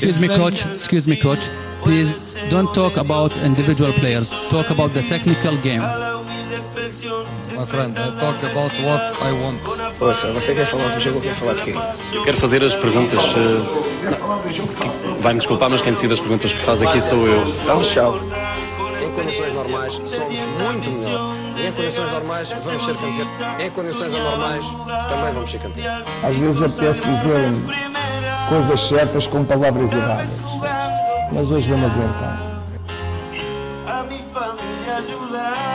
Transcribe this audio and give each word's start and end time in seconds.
Excuse 0.00 0.18
me, 0.18 0.28
coach. 0.28 0.64
Excuse 0.72 1.06
me, 1.06 1.16
coach. 1.16 1.50
Please 1.82 2.34
don't 2.48 2.72
talk 2.74 2.96
about 2.96 3.36
individual 3.44 3.92
players. 3.92 4.30
Talk 4.48 4.70
about 4.70 4.94
the 4.94 5.02
technical 5.02 5.56
game. 5.58 5.82
My 7.54 7.66
friend, 7.66 7.98
I 7.98 8.08
talk 8.18 8.42
about 8.42 8.72
what 8.80 9.20
I 9.20 9.32
want. 9.32 9.60
Ouça, 10.00 10.32
você 10.32 10.54
quer 10.54 10.64
falar 10.64 10.88
do 10.94 11.00
jogo 11.00 11.16
ou 11.16 11.22
quer 11.22 11.34
falar 11.34 11.52
de 11.54 11.64
quê? 11.64 11.74
Eu 12.14 12.22
quero 12.24 12.38
fazer 12.38 12.64
as 12.64 12.74
perguntas. 12.74 13.22
eh, 13.36 14.10
Vai-me 15.20 15.38
desculpar, 15.40 15.68
mas 15.68 15.82
quem 15.82 15.92
decide 15.92 16.14
as 16.14 16.20
perguntas 16.20 16.54
que 16.54 16.60
faz 16.60 16.82
aqui 16.82 16.98
sou 16.98 17.26
eu. 17.26 17.46
Então, 17.46 17.82
tchau. 17.82 18.18
Em 19.04 19.10
condições 19.12 19.52
normais, 19.52 19.94
somos 20.06 20.40
muito 20.40 20.90
melhor. 20.90 21.36
E 21.58 21.66
em 21.66 21.72
condições 21.72 22.10
normais, 22.10 22.50
vamos 22.64 22.84
ser 22.84 22.94
campeões. 22.94 23.28
Em 23.62 23.70
condições 23.70 24.14
anormais, 24.14 24.64
também 25.10 25.34
vamos 25.34 25.50
ser 25.50 25.58
campeões. 25.58 26.04
Às 26.22 26.34
vezes 26.36 26.62
apetece 26.62 27.00
dizer 27.00 27.99
coisas 28.50 28.80
certas 28.88 29.28
com 29.28 29.44
palavras 29.44 29.92
erradas. 29.92 30.36
Mas 31.32 31.48
hoje 31.52 31.70
vamos 31.70 31.88
aguentar. 31.92 32.50
a. 33.86 35.70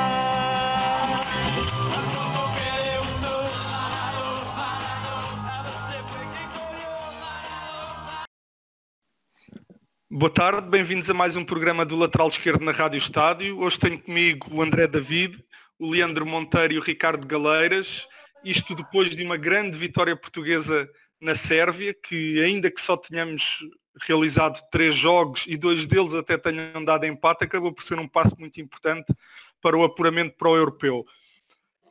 Boa 10.11 10.29
tarde, 10.29 10.67
bem-vindos 10.67 11.09
a 11.09 11.13
mais 11.13 11.37
um 11.37 11.45
programa 11.45 11.85
do 11.85 11.95
Lateral 11.95 12.27
Esquerdo 12.27 12.65
na 12.65 12.73
Rádio 12.73 12.97
Estádio. 12.97 13.57
Hoje 13.57 13.79
tenho 13.79 14.01
comigo 14.01 14.47
o 14.51 14.61
André 14.61 14.85
David, 14.85 15.41
o 15.79 15.89
Leandro 15.89 16.25
Monteiro 16.25 16.73
e 16.73 16.77
o 16.77 16.81
Ricardo 16.81 17.25
Galeiras. 17.25 18.05
Isto 18.43 18.75
depois 18.75 19.15
de 19.15 19.23
uma 19.23 19.37
grande 19.37 19.77
vitória 19.77 20.13
portuguesa 20.13 20.89
na 21.19 21.35
Sérvia, 21.35 21.93
que 21.93 22.41
ainda 22.41 22.69
que 22.69 22.81
só 22.81 22.97
tenhamos 22.97 23.59
realizado 24.01 24.61
três 24.69 24.95
jogos 24.95 25.45
e 25.47 25.55
dois 25.55 25.87
deles 25.87 26.13
até 26.13 26.37
tenham 26.37 26.83
dado 26.83 27.05
empate, 27.05 27.45
acabou 27.45 27.73
por 27.73 27.83
ser 27.83 27.97
um 27.97 28.07
passo 28.07 28.35
muito 28.37 28.59
importante 28.59 29.13
para 29.61 29.77
o 29.77 29.83
apuramento 29.83 30.35
para 30.37 30.49
o 30.49 30.57
europeu. 30.57 31.05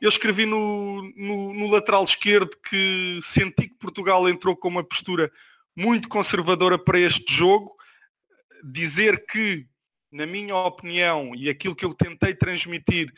Eu 0.01 0.09
escrevi 0.09 0.45
no, 0.45 1.01
no, 1.15 1.53
no 1.53 1.67
lateral 1.67 2.03
esquerdo 2.03 2.51
que 2.69 3.19
senti 3.23 3.67
que 3.67 3.75
Portugal 3.75 4.27
entrou 4.29 4.55
com 4.55 4.67
uma 4.67 4.83
postura 4.83 5.31
muito 5.75 6.07
conservadora 6.07 6.77
para 6.77 6.99
este 6.99 7.33
jogo, 7.33 7.75
dizer 8.63 9.25
que, 9.25 9.65
na 10.11 10.25
minha 10.25 10.55
opinião, 10.55 11.33
e 11.35 11.49
aquilo 11.49 11.75
que 11.75 11.85
eu 11.85 11.93
tentei 11.93 12.33
transmitir, 12.35 13.11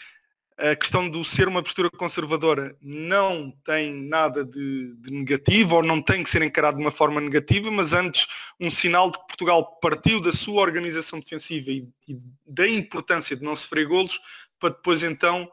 a 0.57 0.75
questão 0.75 1.07
do 1.07 1.23
ser 1.23 1.47
uma 1.47 1.61
postura 1.61 1.89
conservadora 1.91 2.75
não 2.81 3.51
tem 3.63 3.93
nada 3.93 4.43
de, 4.43 4.95
de, 4.95 5.13
negativo 5.13 5.75
ou 5.75 5.83
não 5.83 6.01
tem 6.01 6.23
que 6.23 6.29
ser 6.29 6.41
encarado 6.41 6.77
de 6.77 6.83
uma 6.83 6.91
forma 6.91 7.21
negativa, 7.21 7.69
mas 7.69 7.93
antes 7.93 8.27
um 8.59 8.71
sinal 8.71 9.11
de 9.11 9.19
que 9.19 9.27
Portugal 9.27 9.77
partiu 9.79 10.19
da 10.19 10.33
sua 10.33 10.61
organização 10.61 11.19
defensiva 11.19 11.69
e, 11.69 11.87
e 12.07 12.17
da 12.45 12.67
importância 12.67 13.35
de 13.35 13.43
não 13.43 13.55
sofrer 13.55 13.85
golos 13.85 14.19
para 14.59 14.69
depois 14.69 15.03
então 15.03 15.47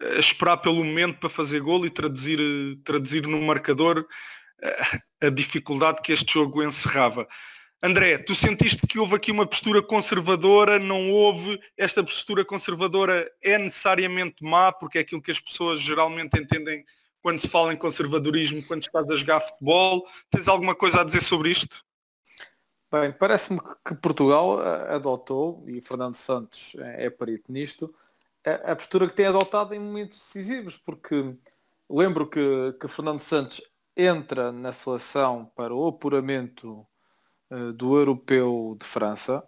eh, 0.00 0.18
esperar 0.18 0.58
pelo 0.58 0.84
momento 0.84 1.18
para 1.18 1.30
fazer 1.30 1.60
golo 1.60 1.86
e 1.86 1.90
traduzir, 1.90 2.38
eh, 2.38 2.78
traduzir 2.84 3.26
no 3.26 3.40
marcador 3.40 4.06
eh, 4.62 5.00
a 5.22 5.30
dificuldade 5.30 6.02
que 6.02 6.12
este 6.12 6.34
jogo 6.34 6.62
encerrava. 6.62 7.26
André, 7.82 8.16
tu 8.18 8.34
sentiste 8.34 8.86
que 8.86 8.98
houve 8.98 9.14
aqui 9.14 9.30
uma 9.30 9.46
postura 9.46 9.82
conservadora, 9.82 10.78
não 10.78 11.10
houve, 11.10 11.60
esta 11.76 12.02
postura 12.02 12.44
conservadora 12.44 13.30
é 13.42 13.58
necessariamente 13.58 14.42
má, 14.42 14.72
porque 14.72 14.98
é 14.98 15.00
aquilo 15.02 15.20
que 15.20 15.30
as 15.30 15.38
pessoas 15.38 15.80
geralmente 15.80 16.40
entendem 16.40 16.84
quando 17.20 17.40
se 17.40 17.48
fala 17.48 17.72
em 17.72 17.76
conservadorismo, 17.76 18.62
quando 18.66 18.82
estás 18.82 19.08
a 19.08 19.16
jogar 19.16 19.40
futebol. 19.40 20.06
Tens 20.30 20.48
alguma 20.48 20.74
coisa 20.74 21.00
a 21.00 21.04
dizer 21.04 21.22
sobre 21.22 21.50
isto? 21.50 21.84
Bem, 22.92 23.12
parece-me 23.12 23.60
que 23.84 23.94
Portugal 23.96 24.60
adotou, 24.88 25.64
e 25.66 25.80
Fernando 25.80 26.14
Santos 26.14 26.76
é 26.78 27.10
perito 27.10 27.52
nisto, 27.52 27.94
a 28.44 28.76
postura 28.76 29.08
que 29.08 29.16
tem 29.16 29.26
adotado 29.26 29.74
em 29.74 29.78
momentos 29.78 30.18
decisivos, 30.18 30.76
porque 30.76 31.34
lembro 31.90 32.26
que, 32.26 32.74
que 32.78 32.86
Fernando 32.88 33.20
Santos 33.20 33.60
entra 33.96 34.52
na 34.52 34.72
seleção 34.72 35.50
para 35.56 35.74
o 35.74 35.88
apuramento 35.88 36.86
do 37.76 37.96
Europeu 37.96 38.76
de 38.80 38.86
França, 38.86 39.46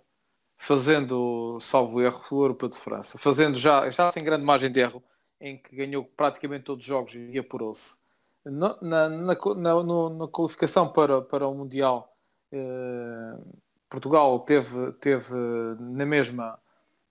fazendo, 0.58 1.58
salvo 1.60 2.00
erro, 2.00 2.22
o 2.30 2.42
Europeu 2.42 2.68
de 2.68 2.78
França, 2.78 3.18
fazendo 3.18 3.58
já, 3.58 3.90
já 3.90 4.10
sem 4.12 4.24
grande 4.24 4.44
margem 4.44 4.70
de 4.70 4.80
erro, 4.80 5.02
em 5.40 5.58
que 5.58 5.76
ganhou 5.76 6.04
praticamente 6.04 6.64
todos 6.64 6.82
os 6.82 6.88
jogos 6.88 7.14
e 7.14 7.38
apurou-se. 7.38 7.98
Na, 8.44 8.76
na, 8.80 9.08
na, 9.08 9.34
na, 9.34 10.28
qualificação 10.28 10.88
para, 10.88 11.20
para 11.20 11.46
o 11.48 11.54
Mundial, 11.54 12.16
eh, 12.52 13.38
Portugal 13.88 14.38
teve, 14.40 14.92
teve 14.92 15.34
na 15.80 16.06
mesma 16.06 16.58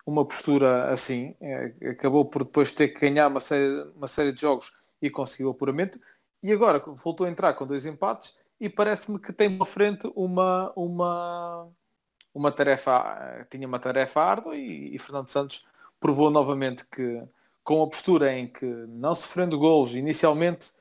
uma 0.05 0.25
postura 0.25 0.89
assim, 0.89 1.35
eh, 1.41 1.73
acabou 1.91 2.25
por 2.25 2.43
depois 2.43 2.71
ter 2.71 2.89
que 2.89 3.01
ganhar 3.01 3.27
uma 3.27 3.39
série, 3.39 3.91
uma 3.95 4.07
série 4.07 4.31
de 4.31 4.41
jogos 4.41 4.71
e 5.01 5.09
conseguiu 5.09 5.47
o 5.47 5.51
apuramento, 5.51 5.99
e 6.41 6.51
agora 6.51 6.79
voltou 6.79 7.27
a 7.27 7.29
entrar 7.29 7.53
com 7.53 7.67
dois 7.67 7.85
empates 7.85 8.35
e 8.59 8.69
parece-me 8.69 9.19
que 9.19 9.33
tem 9.33 9.57
à 9.61 9.65
frente 9.65 10.09
uma, 10.15 10.71
uma, 10.75 11.67
uma 12.33 12.51
tarefa, 12.51 13.45
tinha 13.49 13.67
uma 13.67 13.79
tarefa 13.79 14.21
árdua 14.21 14.55
e, 14.55 14.95
e, 14.95 14.99
Fernando 14.99 15.29
Santos 15.29 15.65
provou 15.99 16.29
novamente 16.29 16.85
que 16.85 17.21
com 17.63 17.81
a 17.81 17.87
postura 17.87 18.31
em 18.31 18.47
que 18.47 18.65
não 18.65 19.15
sofrendo 19.15 19.57
gols 19.57 19.93
inicialmente 19.93 20.71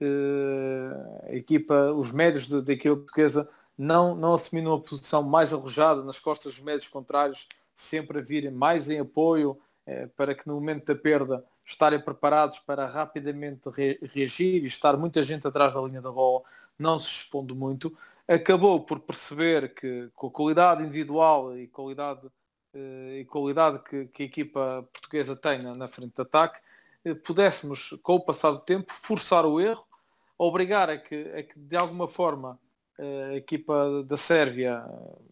eh, 0.00 1.30
a 1.30 1.34
equipa, 1.34 1.92
os 1.92 2.12
médios 2.12 2.48
da 2.48 2.72
equipa 2.72 2.96
portuguesa 2.96 3.48
não, 3.76 4.14
não 4.14 4.34
assumindo 4.34 4.70
uma 4.70 4.80
posição 4.80 5.22
mais 5.22 5.52
arrojada 5.52 6.04
nas 6.04 6.18
costas 6.18 6.54
dos 6.54 6.64
médios 6.64 6.88
contrários, 6.88 7.48
sempre 7.74 8.18
a 8.18 8.22
virem 8.22 8.50
mais 8.50 8.90
em 8.90 9.00
apoio 9.00 9.58
eh, 9.86 10.06
para 10.16 10.34
que 10.34 10.46
no 10.46 10.54
momento 10.54 10.86
da 10.86 10.94
perda 10.94 11.44
estarem 11.64 12.00
preparados 12.00 12.58
para 12.58 12.86
rapidamente 12.86 13.70
re 13.70 13.98
reagir 14.02 14.62
e 14.62 14.66
estar 14.66 14.96
muita 14.96 15.22
gente 15.22 15.46
atrás 15.46 15.74
da 15.74 15.80
linha 15.80 16.02
da 16.02 16.12
bola 16.12 16.42
não 16.78 16.98
se 16.98 17.08
expondo 17.08 17.54
muito, 17.54 17.96
acabou 18.26 18.80
por 18.80 19.00
perceber 19.00 19.74
que 19.74 20.10
com 20.14 20.28
a 20.28 20.30
qualidade 20.30 20.82
individual 20.82 21.56
e 21.56 21.66
qualidade, 21.68 22.26
eh, 22.74 23.20
e 23.20 23.24
qualidade 23.24 23.78
que, 23.80 24.06
que, 24.06 24.22
a 24.22 24.26
equipa 24.26 24.88
portuguesa 24.92 25.36
tem 25.36 25.58
na, 25.62 25.88
frente 25.88 26.14
de 26.14 26.22
ataque, 26.22 26.58
eh, 27.04 27.14
pudéssemos, 27.14 27.98
com 28.02 28.14
o 28.14 28.20
passar 28.20 28.50
do 28.52 28.60
tempo, 28.60 28.92
forçar 28.92 29.44
o 29.44 29.60
erro, 29.60 29.84
obrigar 30.38 30.90
a 30.90 30.98
que, 30.98 31.14
a 31.14 31.42
que 31.42 31.58
de 31.58 31.76
alguma 31.76 32.08
forma 32.08 32.58
eh, 32.98 33.30
a 33.32 33.36
equipa 33.36 34.04
da 34.04 34.16
Sérvia, 34.16 34.84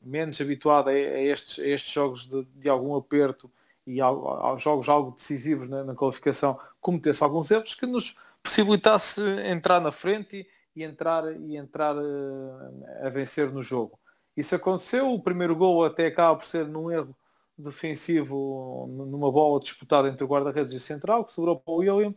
menos 0.03 0.41
habituada 0.41 0.91
a, 0.91 0.95
estes, 0.95 1.59
a 1.59 1.67
estes 1.67 1.93
jogos 1.93 2.29
de, 2.29 2.45
de, 2.57 2.69
algum 2.69 2.95
aperto 2.97 3.51
e 3.87 4.01
aos 4.01 4.63
jogos 4.63 4.89
algo 4.89 5.13
decisivos 5.13 5.69
na, 5.69 5.83
na, 5.85 5.95
qualificação, 5.95 6.59
cometesse 6.81 7.23
alguns 7.23 7.51
erros 7.51 7.75
que 7.75 7.87
nos 7.87 8.17
possibilitasse 8.43 9.21
entrar 9.47 9.81
na 9.81 9.93
frente 9.93 10.39
e 10.39 10.47
entrar, 10.81 11.25
e 11.41 11.57
entrar 11.57 11.97
uh, 11.97 12.85
a 13.03 13.09
vencer 13.09 13.53
no 13.53 13.61
jogo. 13.61 13.99
Isso 14.37 14.55
aconteceu, 14.55 15.13
o 15.13 15.21
primeiro 15.21 15.55
gol 15.55 15.85
até 15.85 16.07
acaba 16.07 16.37
por 16.37 16.47
ser 16.47 16.67
num 16.67 16.91
erro 16.91 17.15
defensivo, 17.59 18.87
numa 18.89 19.31
bola 19.31 19.61
disputada 19.61 20.09
entre 20.09 20.25
o 20.25 20.27
guarda-redes 20.27 20.73
e 20.73 20.77
o 20.77 20.81
central, 20.81 21.25
que 21.25 21.33
sobrou 21.33 21.59
para 21.59 21.73
o 21.73 21.77
William, 21.77 22.15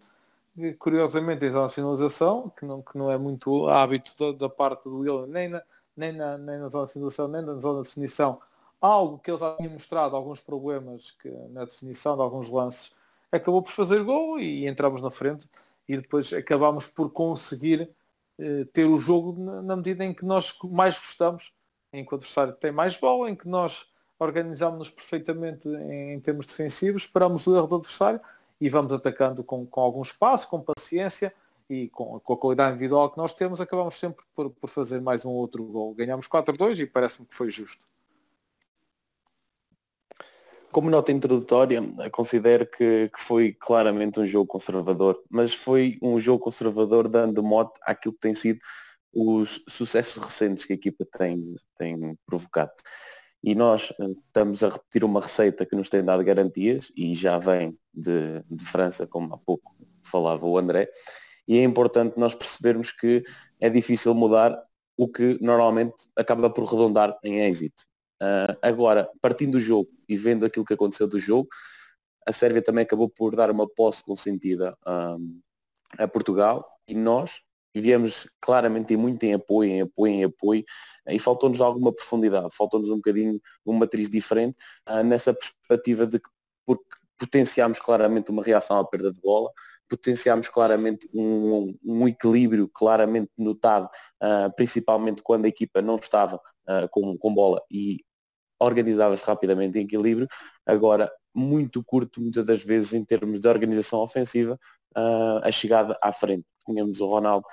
e, 0.58 0.74
curiosamente 0.74 1.50
zona 1.50 1.68
de 1.68 1.74
finalização, 1.74 2.50
que 2.58 2.66
não, 2.66 2.82
que 2.82 2.98
não 2.98 3.12
é 3.12 3.18
muito 3.18 3.68
hábito 3.68 4.12
da, 4.18 4.48
da 4.48 4.50
parte 4.50 4.84
do 4.84 5.00
William, 5.00 5.28
nem 5.28 5.50
na, 5.50 5.62
nem, 5.96 6.12
na, 6.14 6.38
nem 6.38 6.60
na 6.60 6.70
zona 6.70 6.86
de 6.86 6.94
finalização, 6.94 7.28
nem 7.28 7.42
na 7.42 7.56
zona 7.56 7.82
de 7.82 7.90
definição, 7.90 8.40
algo 8.80 9.20
que 9.20 9.30
ele 9.30 9.38
já 9.38 9.56
tinha 9.56 9.70
mostrado 9.70 10.16
alguns 10.16 10.40
problemas 10.40 11.12
que, 11.12 11.30
na 11.50 11.66
definição 11.66 12.16
de 12.16 12.22
alguns 12.22 12.50
lances, 12.50 12.96
acabou 13.32 13.62
por 13.62 13.72
fazer 13.72 14.04
gol 14.04 14.40
e 14.40 14.68
entramos 14.68 15.02
na 15.02 15.12
frente 15.12 15.50
e 15.88 15.98
depois 15.98 16.32
acabámos 16.34 16.88
por 16.88 17.12
conseguir 17.12 17.82
eh, 17.82 17.88
ter 18.73 18.85
o 18.85 18.97
jogo 18.97 19.34
na 19.62 19.75
medida 19.75 20.03
em 20.03 20.13
que 20.13 20.25
nós 20.25 20.57
mais 20.63 20.97
gostamos, 20.97 21.53
em 21.94 22.06
que 22.06 22.13
o 22.13 22.16
adversário 22.16 22.53
tem 22.53 22.72
mais 22.72 22.97
bola, 22.97 23.30
em 23.30 23.36
que 23.36 23.48
nós 23.48 23.88
organizamos-nos 24.19 24.89
perfeitamente 24.89 25.68
em, 25.68 26.19
termos 26.19 26.45
defensivos, 26.45 27.04
esperamos 27.04 27.48
o 27.48 27.56
erro 27.56 27.68
do 27.68 27.75
adversário 27.75 28.19
e 28.60 28.69
vamos 28.69 28.94
atacando 28.94 29.44
com, 29.44 29.65
com 29.65 29.81
algum 29.81 30.01
espaço, 30.01 30.50
com 30.50 30.62
paciência 30.62 31.33
e 31.69 31.89
com, 31.89 32.19
com, 32.19 32.33
a 32.33 32.38
qualidade 32.38 32.75
individual 32.75 33.10
que 33.10 33.18
nós 33.18 33.33
temos, 33.33 33.60
acabamos 33.60 33.95
sempre 33.95 34.24
por, 34.33 34.50
por 34.50 34.69
fazer 34.69 35.01
mais 35.01 35.25
um 35.25 35.31
outro 35.31 35.63
gol. 35.65 35.94
Ganhamos 35.94 36.27
4-2 36.27 36.80
e 36.80 36.86
parece-me 36.86 37.27
que 37.27 37.36
foi 37.36 37.50
justo. 37.50 37.83
Como 40.75 40.89
nota 40.89 41.10
introdutória, 41.10 41.81
considero 42.12 42.69
que, 42.69 43.07
que, 43.07 43.18
foi 43.22 43.54
claramente 43.54 44.19
um 44.19 44.25
jogo 44.25 44.45
conservador, 44.45 45.24
mas 45.31 45.54
foi 45.54 45.98
um 46.01 46.19
jogo 46.19 46.44
conservador 46.44 47.07
dando 47.07 47.42
mote 47.42 47.80
àquilo 47.81 48.13
que 48.13 48.19
tem 48.19 48.33
sido 48.33 48.60
os 49.13 49.63
sucessos 49.69 50.22
recentes 50.22 50.66
que 50.66 50.74
a 50.74 50.75
equipa 50.75 51.07
tem, 51.18 51.56
tem 51.77 52.18
provocado. 52.25 52.74
E 53.42 53.56
nós 53.56 53.94
eh, 53.98 54.06
estamos 54.27 54.66
a 54.66 54.68
repetir 54.68 55.06
uma 55.06 55.22
receita 55.22 55.66
que 55.66 55.77
nos 55.77 55.88
tem 55.88 56.04
dado 56.04 56.25
garantias 56.25 56.92
e 56.94 57.16
já 57.16 57.38
vem 57.38 57.80
de, 57.94 58.44
de 58.45 58.66
França, 58.66 59.07
como 59.07 59.33
há 59.33 59.38
pouco 59.38 59.74
falava 60.04 60.45
o 60.45 60.57
André, 60.57 60.89
e 61.48 61.57
é 61.57 61.63
importante 61.63 62.19
nós 62.19 62.36
percebermos 62.36 62.92
que 62.92 63.24
é 63.62 63.69
difícil 63.69 64.13
mudar 64.13 64.62
o 64.98 65.07
que 65.07 65.38
normalmente 65.42 65.95
acaba 66.18 66.50
por 66.50 66.66
redondar 66.66 67.18
em 67.24 67.45
êxito. 67.45 67.86
Uh, 68.21 68.57
agora, 68.62 69.09
partindo 69.21 69.53
do 69.53 69.59
jogo 69.59 69.89
e 70.07 70.15
vendo 70.15 70.45
aquilo 70.45 70.65
que 70.65 70.73
aconteceu 70.73 71.07
do 71.07 71.19
jogo, 71.19 71.50
a 72.27 72.31
Sérvia 72.31 72.62
também 72.62 72.83
acabou 72.83 73.09
por 73.09 73.35
dar 73.35 73.51
uma 73.51 73.67
posse 73.67 74.03
consentida 74.03 74.75
um, 74.88 75.39
a 75.97 76.07
Portugal. 76.07 76.65
E 76.88 76.95
nós 76.95 77.41
viemos 77.73 78.27
claramente 78.41 78.95
muito 78.95 79.23
em 79.23 79.33
apoio, 79.33 79.69
em 79.71 79.81
apoio, 79.81 80.13
em 80.13 80.23
apoio. 80.23 80.63
E 81.07 81.19
faltou-nos 81.19 81.62
alguma 81.62 81.94
profundidade, 81.94 82.56
faltou-nos 82.56 82.89
um 82.89 82.95
bocadinho 82.95 83.39
uma 83.65 83.79
matriz 83.79 84.09
diferente 84.09 84.57
uh, 84.89 85.03
nessa 85.03 85.33
perspectiva 85.33 86.07
de 86.07 86.19
que 86.19 86.29
porque 86.65 86.83
potenciámos 87.17 87.79
claramente 87.79 88.31
uma 88.31 88.44
reação 88.44 88.77
à 88.77 88.85
perda 88.85 89.12
de 89.12 89.21
bola, 89.21 89.50
potenciámos 89.88 90.50
claramente 90.50 91.07
um, 91.13 91.77
um 91.83 92.07
equilíbrio 92.07 92.67
claramente 92.67 93.31
notado, 93.38 93.85
uh, 94.21 94.53
principalmente 94.56 95.21
quando 95.21 95.45
a 95.45 95.47
equipa 95.47 95.81
não 95.81 95.95
estava 95.95 96.38
uh, 96.38 96.89
com, 96.89 97.17
com 97.17 97.33
bola 97.33 97.62
e 97.69 98.03
organizava-se 98.60 99.25
rapidamente 99.25 99.78
em 99.78 99.84
equilíbrio. 99.84 100.28
Agora, 100.66 101.12
muito 101.34 101.84
curto, 101.84 102.22
muitas 102.22 102.46
das 102.46 102.63
vezes, 102.63 102.94
em 102.94 103.04
termos 103.04 103.40
de 103.40 103.48
organização 103.48 104.00
ofensiva, 104.00 104.57
uh, 104.98 105.40
a 105.44 105.52
chegada 105.52 105.98
à 106.02 106.12
frente. 106.12 106.46
Tínhamos 106.66 107.02
o 107.02 107.06
Ronaldo, 107.06 107.46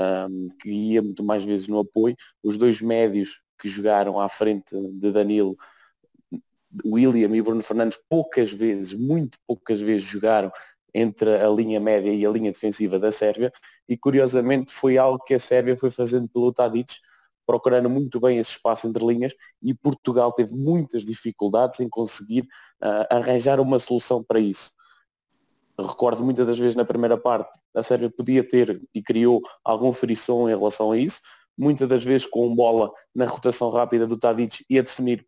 um, 0.00 0.48
que 0.60 0.70
ia 0.70 1.02
muito 1.02 1.24
mais 1.24 1.44
vezes 1.44 1.68
no 1.68 1.80
apoio, 1.80 2.16
os 2.42 2.56
dois 2.56 2.80
médios 2.80 3.40
que 3.58 3.68
jogaram 3.68 4.20
à 4.20 4.28
frente 4.28 4.74
de 4.92 5.10
Danilo, 5.10 5.56
William 6.84 7.34
e 7.36 7.42
Bruno 7.42 7.62
Fernandes, 7.62 7.98
poucas 8.08 8.52
vezes, 8.52 8.92
muito 8.92 9.38
poucas 9.46 9.80
vezes 9.80 10.02
jogaram 10.02 10.50
entre 10.92 11.36
a 11.36 11.48
linha 11.48 11.80
média 11.80 12.12
e 12.12 12.24
a 12.24 12.30
linha 12.30 12.52
defensiva 12.52 12.98
da 12.98 13.10
Sérvia 13.10 13.52
e 13.88 13.96
curiosamente 13.96 14.72
foi 14.72 14.96
algo 14.96 15.22
que 15.24 15.34
a 15.34 15.38
Sérvia 15.38 15.76
foi 15.76 15.90
fazendo 15.90 16.28
pelo 16.28 16.52
Tadic, 16.52 16.96
procurando 17.46 17.88
muito 17.90 18.20
bem 18.20 18.38
esse 18.38 18.52
espaço 18.52 18.86
entre 18.86 19.04
linhas 19.04 19.34
e 19.62 19.74
Portugal 19.74 20.32
teve 20.32 20.54
muitas 20.54 21.04
dificuldades 21.04 21.80
em 21.80 21.88
conseguir 21.88 22.42
uh, 22.82 23.06
arranjar 23.10 23.60
uma 23.60 23.78
solução 23.78 24.22
para 24.22 24.38
isso. 24.38 24.72
Recordo 25.78 26.24
muitas 26.24 26.46
das 26.46 26.58
vezes 26.58 26.76
na 26.76 26.84
primeira 26.84 27.18
parte 27.18 27.58
a 27.74 27.82
Sérvia 27.82 28.10
podia 28.10 28.46
ter 28.46 28.80
e 28.94 29.02
criou 29.02 29.42
algum 29.64 29.92
frição 29.92 30.48
em 30.48 30.56
relação 30.56 30.92
a 30.92 30.98
isso, 30.98 31.20
muitas 31.58 31.88
das 31.88 32.04
vezes 32.04 32.26
com 32.26 32.54
bola 32.54 32.92
na 33.14 33.26
rotação 33.26 33.70
rápida 33.70 34.06
do 34.06 34.16
Tadic 34.16 34.64
e 34.70 34.78
a 34.78 34.82
definir 34.82 35.26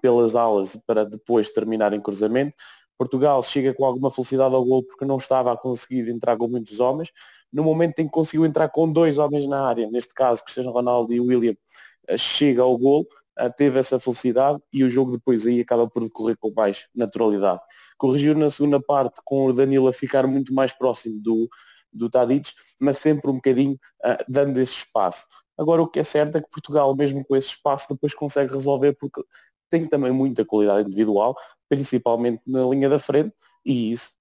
pelas 0.00 0.34
alas 0.34 0.78
para 0.86 1.04
depois 1.04 1.50
terminar 1.50 1.92
em 1.92 2.00
cruzamento, 2.00 2.54
Portugal 2.96 3.42
chega 3.42 3.74
com 3.74 3.84
alguma 3.84 4.10
felicidade 4.10 4.54
ao 4.54 4.64
gol 4.64 4.82
porque 4.82 5.04
não 5.04 5.16
estava 5.16 5.52
a 5.52 5.56
conseguir 5.56 6.08
entrar 6.08 6.36
com 6.36 6.48
muitos 6.48 6.80
homens. 6.80 7.10
No 7.52 7.64
momento 7.64 7.98
em 7.98 8.06
que 8.06 8.12
conseguiu 8.12 8.44
entrar 8.46 8.68
com 8.68 8.90
dois 8.90 9.18
homens 9.18 9.46
na 9.46 9.66
área, 9.66 9.90
neste 9.90 10.14
caso 10.14 10.42
Cristiano 10.42 10.70
Ronaldo 10.70 11.12
e 11.12 11.20
William, 11.20 11.56
eh, 12.08 12.16
chega 12.16 12.62
ao 12.62 12.76
gol, 12.76 13.06
eh, 13.38 13.48
teve 13.48 13.78
essa 13.78 13.98
felicidade 13.98 14.60
e 14.72 14.84
o 14.84 14.90
jogo 14.90 15.12
depois 15.12 15.46
aí 15.46 15.60
acaba 15.60 15.88
por 15.88 16.02
decorrer 16.04 16.36
com 16.38 16.52
mais 16.54 16.86
naturalidade. 16.94 17.60
Corrigiu 17.98 18.34
na 18.34 18.50
segunda 18.50 18.80
parte 18.80 19.20
com 19.24 19.46
o 19.46 19.52
Danilo 19.52 19.88
a 19.88 19.92
ficar 19.92 20.26
muito 20.26 20.52
mais 20.52 20.72
próximo 20.72 21.20
do, 21.20 21.48
do 21.92 22.10
Tadic, 22.10 22.52
mas 22.78 22.98
sempre 22.98 23.30
um 23.30 23.34
bocadinho 23.34 23.74
uh, 24.04 24.24
dando 24.28 24.58
esse 24.58 24.78
espaço. 24.78 25.26
Agora 25.56 25.82
o 25.82 25.88
que 25.88 26.00
é 26.00 26.02
certo 26.02 26.36
é 26.36 26.42
que 26.42 26.50
Portugal, 26.50 26.94
mesmo 26.96 27.24
com 27.24 27.36
esse 27.36 27.48
espaço, 27.48 27.86
depois 27.88 28.12
consegue 28.14 28.52
resolver 28.52 28.94
porque 28.94 29.22
tem 29.74 29.88
também 29.88 30.12
muita 30.12 30.44
qualidade 30.44 30.86
individual, 30.86 31.34
principalmente 31.68 32.42
na 32.46 32.64
linha 32.64 32.88
da 32.88 33.00
frente, 33.00 33.34
e 33.64 33.90
isso 33.90 34.12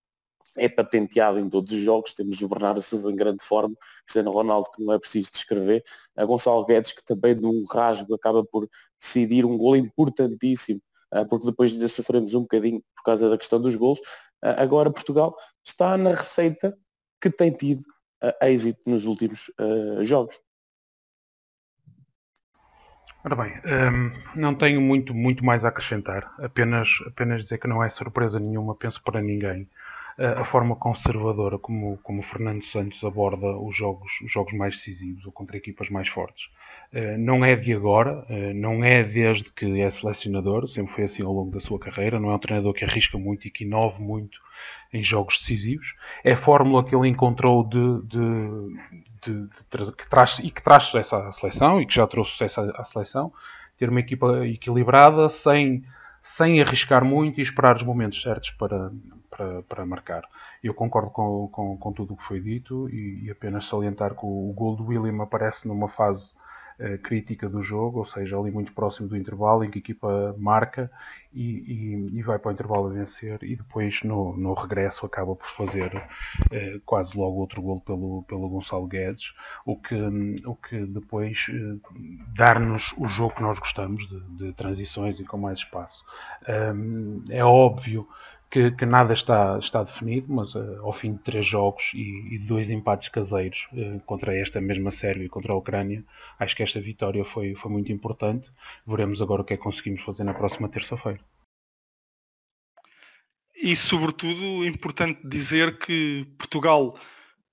é 0.58 0.68
patenteado 0.68 1.40
em 1.40 1.48
todos 1.48 1.72
os 1.72 1.80
jogos. 1.80 2.14
Temos 2.14 2.42
o 2.42 2.48
Bernardo 2.48 2.82
Silva 2.82 3.12
em 3.12 3.16
grande 3.16 3.44
forma, 3.44 3.76
Cristiano 4.04 4.32
Ronaldo, 4.32 4.72
que 4.72 4.84
não 4.84 4.94
é 4.94 4.98
preciso 4.98 5.32
descrever, 5.32 5.84
a 6.16 6.26
Gonçalo 6.26 6.66
Guedes, 6.66 6.92
que 6.92 7.06
também 7.06 7.36
num 7.36 7.64
rasgo 7.70 8.16
acaba 8.16 8.44
por 8.44 8.68
decidir 9.00 9.46
um 9.46 9.56
gol 9.56 9.76
importantíssimo, 9.76 10.82
ah, 11.12 11.24
porque 11.24 11.46
depois 11.46 11.72
ainda 11.72 11.88
sofremos 11.88 12.34
um 12.34 12.42
bocadinho 12.42 12.82
por 12.96 13.04
causa 13.04 13.30
da 13.30 13.38
questão 13.38 13.62
dos 13.62 13.76
gols. 13.76 14.00
Ah, 14.42 14.62
agora 14.64 14.92
Portugal 14.92 15.36
está 15.64 15.96
na 15.98 16.10
receita 16.10 16.76
que 17.22 17.30
tem 17.30 17.52
tido 17.52 17.84
ah, 18.22 18.50
êxito 18.50 18.82
nos 18.90 19.06
últimos 19.06 19.52
jogos. 20.02 20.40
Ora 23.26 23.36
bem, 23.38 23.54
hum, 23.66 24.12
não 24.36 24.54
tenho 24.54 24.82
muito, 24.82 25.14
muito 25.14 25.46
mais 25.46 25.64
a 25.64 25.70
acrescentar, 25.70 26.30
apenas, 26.40 26.90
apenas 27.08 27.44
dizer 27.44 27.58
que 27.58 27.68
não 27.68 27.82
é 27.82 27.88
surpresa 27.90 28.38
nenhuma, 28.40 28.76
penso 28.76 29.02
para 29.02 29.22
ninguém, 29.22 29.68
a 30.18 30.44
forma 30.44 30.76
conservadora 30.76 31.58
como, 31.58 31.98
como 32.04 32.22
Fernando 32.22 32.64
Santos 32.66 33.04
aborda 33.04 33.48
os 33.58 33.76
jogos, 33.76 34.12
os 34.24 34.32
jogos 34.32 34.54
mais 34.54 34.76
decisivos 34.76 35.26
ou 35.26 35.32
contra 35.32 35.58
equipas 35.58 35.90
mais 35.90 36.08
fortes. 36.08 36.50
Eh, 36.92 37.18
não 37.18 37.44
é 37.44 37.56
de 37.56 37.74
agora, 37.74 38.24
eh, 38.30 38.54
não 38.54 38.84
é 38.84 39.04
desde 39.04 39.50
que 39.52 39.82
é 39.82 39.90
selecionador, 39.90 40.68
sempre 40.68 40.94
foi 40.94 41.06
assim 41.06 41.24
ao 41.24 41.34
longo 41.34 41.50
da 41.50 41.60
sua 41.62 41.80
carreira, 41.80 42.20
não 42.20 42.30
é 42.30 42.36
um 42.36 42.40
treinador 42.40 42.74
que 42.74 42.86
arrisca 42.86 43.18
muito 43.18 43.48
e 43.48 43.52
que 43.52 43.64
inove 43.64 44.00
muito 44.04 44.38
em 44.94 45.04
jogos 45.04 45.40
decisivos. 45.40 45.96
É 46.24 46.34
a 46.34 46.38
fórmula 46.38 46.86
que 46.86 46.96
ele 46.96 47.08
encontrou 47.08 47.64
de, 47.64 48.02
de, 48.08 48.20
de, 49.26 49.48
de 49.48 49.92
que 49.92 50.10
traz, 50.10 50.40
e 50.40 50.52
que 50.52 50.62
traz 50.62 50.84
sucesso 50.84 51.16
à 51.16 51.32
seleção 51.32 51.82
e 51.82 51.86
que 51.86 51.94
já 51.94 52.08
trouxe 52.08 52.32
sucesso 52.32 52.62
à 52.76 52.84
seleção. 52.84 53.32
Ter 53.78 53.90
uma 53.90 54.00
equipa 54.00 54.46
equilibrada, 54.46 55.30
sem, 55.30 55.84
sem 56.22 56.62
arriscar 56.62 57.04
muito 57.04 57.40
e 57.40 57.44
esperar 57.44 57.76
os 57.76 57.84
momentos 57.84 58.22
certos 58.22 58.52
para, 58.52 58.92
para, 59.30 59.64
para 59.64 59.86
marcar. 59.86 60.24
Eu 60.64 60.74
concordo 60.74 61.10
com, 61.10 61.48
com, 61.52 61.78
com 61.78 61.94
tudo 61.94 62.14
o 62.14 62.18
que 62.18 62.24
foi 62.24 62.40
dito 62.40 62.90
e, 62.90 63.26
e 63.26 63.32
apenas 63.32 63.66
salientar 63.66 64.16
que 64.16 64.26
o, 64.26 64.50
o 64.50 64.54
gol 64.54 64.76
do 64.76 64.86
William 64.86 65.22
aparece 65.22 65.68
numa 65.68 65.90
fase 65.90 66.34
crítica 67.04 67.48
do 67.48 67.62
jogo, 67.62 68.00
ou 68.00 68.06
seja, 68.06 68.38
ali 68.38 68.52
muito 68.52 68.74
próximo 68.74 69.08
do 69.08 69.18
intervalo, 69.18 69.64
em 69.64 69.70
que 69.70 69.80
a 69.80 69.82
equipa 69.82 70.36
marca 70.38 70.90
e, 71.34 71.42
e, 71.42 72.20
e 72.20 72.22
vai 72.22 72.38
para 72.38 72.50
o 72.50 72.52
intervalo 72.54 72.88
a 72.88 72.94
vencer 72.94 73.40
e 73.44 73.56
depois 73.56 74.04
no, 74.04 74.36
no 74.38 74.54
regresso 74.54 75.06
acaba 75.06 75.36
por 75.36 75.48
fazer 75.48 75.96
uh, 75.96 76.80
quase 76.86 77.18
logo 77.18 77.40
outro 77.40 77.62
gol 77.62 77.82
pelo, 77.82 78.24
pelo 78.24 78.50
Gonçalo 78.50 78.88
Guedes, 78.88 79.34
o 79.66 79.76
que, 79.76 79.96
o 80.46 80.56
que 80.56 80.86
depois 80.86 81.48
uh, 81.50 81.82
dar-nos 82.36 82.94
o 82.98 83.08
jogo 83.08 83.36
que 83.36 83.42
nós 83.42 83.58
gostamos 83.60 84.08
de, 84.08 84.20
de 84.38 84.54
transições 84.54 85.20
e 85.20 85.24
com 85.24 85.38
mais 85.38 85.60
espaço. 85.60 86.04
Um, 86.48 87.24
é 87.30 87.44
óbvio 87.44 88.08
que, 88.54 88.70
que, 88.70 88.86
nada 88.86 89.14
está, 89.14 89.58
está 89.58 89.82
definido, 89.82 90.32
mas 90.32 90.54
uh, 90.54 90.80
ao 90.84 90.94
fim 90.94 91.14
de 91.14 91.24
três 91.24 91.48
jogos 91.48 91.92
e, 91.96 92.36
e 92.36 92.38
dois 92.38 92.70
empates 92.70 93.10
caseiros 93.10 93.58
uh, 93.74 94.00
contra 94.02 94.38
esta 94.38 94.62
mesma 94.62 94.92
Sérvia 94.92 95.26
e 95.26 95.30
contra 95.30 95.54
a 95.54 95.56
Ucrânia, 95.56 96.06
acho 96.38 96.56
que 96.56 96.62
esta 96.62 96.80
vitória 96.80 97.26
foi, 97.26 97.56
foi 97.56 97.72
muito 97.72 97.92
importante. 97.92 98.48
Veremos 98.86 99.24
agora 99.24 99.42
o 99.42 99.46
que 99.46 99.56
é 99.56 99.58
que 99.58 99.64
conseguimos 99.64 100.04
fazer 100.04 100.24
na 100.24 100.36
próxima 100.36 100.70
terça-feira. 100.70 101.20
E, 103.56 103.76
sobretudo, 103.76 104.64
importante 104.64 105.28
dizer 105.28 105.80
que 105.80 106.28
Portugal, 106.38 106.96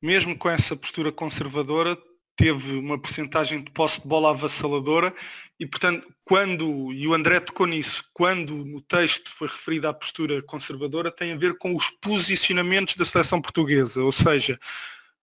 mesmo 0.03 0.37
com 0.37 0.51
essa 0.51 0.77
postura 0.77 1.11
conservadora, 1.11 1.97
teve 2.37 2.77
uma 2.77 3.01
porcentagem 3.01 3.65
de 3.65 3.71
posse 3.71 4.03
de 4.03 4.07
bola 4.07 4.31
avassaladora 4.31 5.15
e, 5.59 5.67
portanto, 5.67 6.07
quando, 6.31 6.93
e 6.93 7.09
o 7.09 7.13
André 7.13 7.41
tocou 7.41 7.67
nisso, 7.67 8.05
quando 8.15 8.65
no 8.65 8.81
texto 8.81 9.29
foi 9.29 9.49
referida 9.49 9.89
à 9.89 9.93
postura 9.93 10.41
conservadora, 10.41 11.11
tem 11.11 11.33
a 11.33 11.37
ver 11.37 11.59
com 11.59 11.75
os 11.75 11.91
posicionamentos 11.91 12.95
da 12.95 13.05
seleção 13.05 13.43
portuguesa, 13.43 14.01
ou 14.01 14.13
seja, 14.13 14.57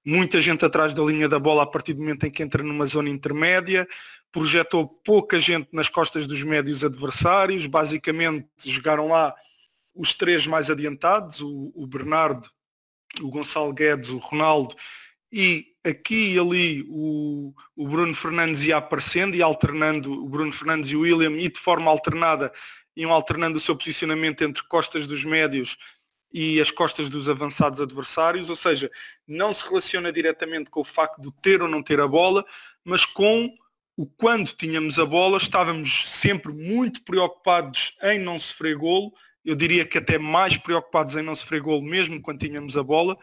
muita 0.04 0.42
gente 0.42 0.66
atrás 0.66 0.94
da 0.94 1.02
linha 1.02 1.30
da 1.30 1.40
bola 1.40 1.64
a 1.64 1.66
partir 1.66 1.94
do 1.94 2.02
momento 2.02 2.26
em 2.26 2.30
que 2.30 2.44
entra 2.44 2.62
numa 2.62 2.86
zona 2.86 3.08
intermédia, 3.08 3.88
projetou 4.34 4.86
pouca 4.86 5.40
gente 5.40 5.70
nas 5.72 5.88
costas 5.88 6.28
dos 6.28 6.44
médios 6.44 6.84
adversários, 6.84 7.66
basicamente 7.68 8.46
jogaram 8.66 9.08
lá 9.08 9.34
os 9.96 10.14
três 10.14 10.46
mais 10.46 10.70
adiantados, 10.70 11.40
o, 11.40 11.72
o 11.74 11.88
Bernardo, 11.88 12.50
o 13.22 13.30
Gonçalo 13.30 13.72
Guedes, 13.72 14.10
o 14.10 14.18
Ronaldo 14.18 14.76
e 15.32 15.68
aqui 15.88 16.34
e 16.34 16.40
ali 16.40 16.86
o, 16.90 17.54
o, 17.76 17.88
Bruno 17.88 18.14
Fernandes 18.14 18.64
ia 18.64 18.78
aparecendo 18.78 19.36
e 19.36 19.42
alternando 19.42 20.12
o 20.12 20.28
Bruno 20.28 20.54
Fernandes 20.54 20.92
e 20.92 20.96
o 20.96 21.02
William 21.02 21.32
e 21.38 21.50
de 21.50 21.60
forma 21.60 21.90
alternada 21.90 22.52
iam 22.96 23.12
alternando 23.12 23.58
o 23.58 23.62
seu 23.62 23.76
posicionamento 23.76 24.44
entre 24.44 24.64
costas 24.64 25.06
dos 25.06 25.24
médios 25.24 25.78
e 26.34 26.60
as 26.60 26.72
costas 26.72 27.10
dos 27.10 27.30
avançados 27.30 27.80
adversários, 27.80 28.50
ou 28.50 28.56
seja, 28.56 28.92
não 29.28 29.54
se 29.54 29.68
relaciona 29.68 30.12
diretamente 30.12 30.70
com 30.70 30.82
o 30.82 30.86
facto 30.86 31.22
de 31.22 31.32
ter 31.42 31.62
ou 31.62 31.68
não 31.68 31.82
ter 31.82 32.00
a 32.00 32.08
bola, 32.08 32.46
mas 32.84 33.06
com 33.06 33.50
o 33.96 34.06
quando 34.06 34.52
tínhamos 34.52 35.00
a 35.00 35.06
bola, 35.06 35.38
estávamos 35.38 36.08
sempre 36.10 36.52
muito 36.52 37.04
preocupados 37.04 37.98
em 38.04 38.20
não 38.20 38.38
sofrer 38.38 38.76
golo, 38.76 39.12
eu 39.44 39.56
diria 39.56 39.86
que 39.86 39.98
até 39.98 40.20
mais 40.20 40.58
preocupados 40.58 41.16
em 41.16 41.24
não 41.24 41.34
sofrer 41.34 41.62
golo 41.62 41.82
mesmo 41.82 42.22
quando 42.22 42.40
tínhamos 42.40 42.76
a 42.76 42.84
bola, 42.84 43.18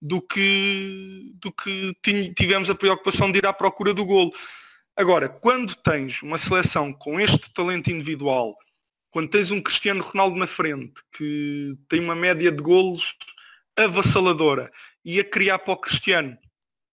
do 0.00 0.20
que, 0.20 1.32
do 1.34 1.52
que 1.52 1.94
tivemos 2.34 2.70
a 2.70 2.74
preocupação 2.74 3.30
de 3.30 3.38
ir 3.38 3.46
à 3.46 3.52
procura 3.52 3.92
do 3.92 4.04
golo. 4.04 4.32
Agora, 4.96 5.28
quando 5.28 5.74
tens 5.74 6.22
uma 6.22 6.38
seleção 6.38 6.92
com 6.92 7.20
este 7.20 7.52
talento 7.52 7.90
individual, 7.90 8.56
quando 9.10 9.28
tens 9.28 9.50
um 9.50 9.60
Cristiano 9.60 10.02
Ronaldo 10.02 10.36
na 10.36 10.46
frente, 10.46 11.02
que 11.12 11.74
tem 11.88 12.00
uma 12.00 12.14
média 12.14 12.50
de 12.50 12.62
golos 12.62 13.14
avassaladora, 13.76 14.70
e 15.04 15.18
a 15.18 15.24
criar 15.24 15.58
para 15.58 15.74
o 15.74 15.76
Cristiano, 15.76 16.36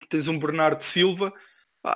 tens 0.08 0.28
um 0.28 0.38
Bernardo 0.38 0.82
Silva, 0.82 1.32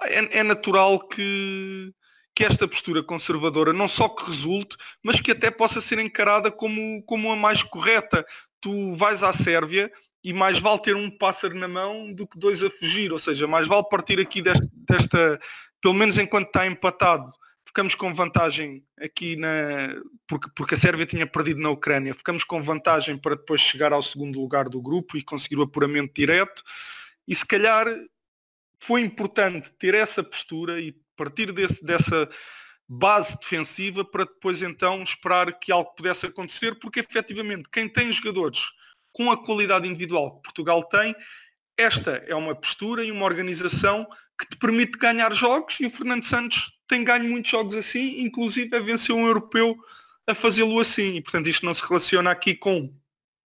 é, 0.05 0.39
é 0.39 0.43
natural 0.43 0.99
que, 1.09 1.93
que 2.35 2.45
esta 2.45 2.67
postura 2.67 3.03
conservadora 3.03 3.73
não 3.73 3.89
só 3.89 4.09
que 4.09 4.27
resulte, 4.27 4.77
mas 5.03 5.21
que 5.21 5.33
até 5.33 5.51
possa 5.51 5.81
ser 5.81 5.99
encarada 5.99 6.51
como, 6.51 7.03
como 7.05 7.31
a 7.33 7.37
mais 7.37 7.63
correta. 7.63 8.25
Tu 8.61 8.95
vais 8.95 9.23
à 9.23 9.33
Sérvia 9.33 9.91
e 10.23 10.33
mais 10.33 10.59
vale 10.59 10.83
ter 10.83 10.95
um 10.95 11.11
pássaro 11.11 11.55
na 11.55 11.69
mão 11.69 12.13
do 12.13 12.27
que 12.27 12.39
dois 12.39 12.63
a 12.63 12.71
fugir, 12.71 13.13
ou 13.13 13.19
seja, 13.19 13.47
mais 13.47 13.67
vale 13.67 13.89
partir 13.89 14.21
aqui 14.21 14.43
desta, 14.43 14.69
desta 14.73 15.41
pelo 15.81 15.95
menos 15.95 16.19
enquanto 16.19 16.49
está 16.49 16.67
empatado, 16.67 17.33
ficamos 17.65 17.95
com 17.95 18.13
vantagem 18.13 18.85
aqui 18.99 19.37
na. 19.37 19.49
Porque, 20.27 20.51
porque 20.55 20.75
a 20.75 20.79
Sérvia 20.79 21.07
tinha 21.07 21.27
perdido 21.27 21.61
na 21.61 21.71
Ucrânia, 21.71 22.15
ficamos 22.15 22.45
com 22.45 22.61
vantagem 22.61 23.17
para 23.17 23.37
depois 23.37 23.61
chegar 23.61 23.93
ao 23.93 24.03
segundo 24.03 24.41
lugar 24.41 24.69
do 24.69 24.83
grupo 24.83 25.17
e 25.17 25.23
conseguir 25.23 25.57
o 25.57 25.63
apuramento 25.63 26.13
direto. 26.15 26.63
E 27.27 27.35
se 27.35 27.47
calhar 27.47 27.87
foi 28.79 29.01
importante 29.03 29.73
ter 29.79 29.95
essa 29.95 30.23
postura 30.23 30.81
e 30.81 30.95
partir 31.17 31.53
desse, 31.53 31.85
dessa 31.85 32.29
base 32.89 33.39
defensiva 33.39 34.05
para 34.05 34.25
depois 34.25 34.63
então 34.63 35.03
esperar 35.03 35.59
que 35.59 35.71
algo 35.71 35.95
pudesse 35.95 36.27
acontecer, 36.27 36.79
porque 36.79 37.01
efetivamente 37.01 37.69
quem 37.71 37.89
tem 37.89 38.11
jogadores 38.11 38.61
com 39.13 39.31
a 39.31 39.45
qualidade 39.45 39.89
individual 39.89 40.37
que 40.37 40.43
Portugal 40.43 40.85
tem, 40.85 41.15
esta 41.77 42.23
é 42.27 42.35
uma 42.35 42.55
postura 42.55 43.05
e 43.05 43.11
uma 43.11 43.25
organização 43.25 44.07
que 44.39 44.49
te 44.49 44.57
permite 44.57 44.99
ganhar 44.99 45.33
jogos 45.33 45.79
e 45.81 45.87
o 45.87 45.91
Fernando 45.91 46.25
Santos 46.25 46.73
tem 46.87 47.05
ganho 47.05 47.25
muitos 47.25 47.51
jogos 47.51 47.77
assim, 47.77 48.21
inclusive 48.21 48.77
é 48.77 48.81
vencer 48.81 49.15
um 49.15 49.27
europeu 49.27 49.77
a 50.27 50.35
fazê-lo 50.35 50.81
assim. 50.81 51.17
E 51.17 51.23
portanto 51.23 51.49
isto 51.49 51.65
não 51.65 51.75
se 51.75 51.87
relaciona 51.87 52.31
aqui 52.31 52.55
com 52.55 52.93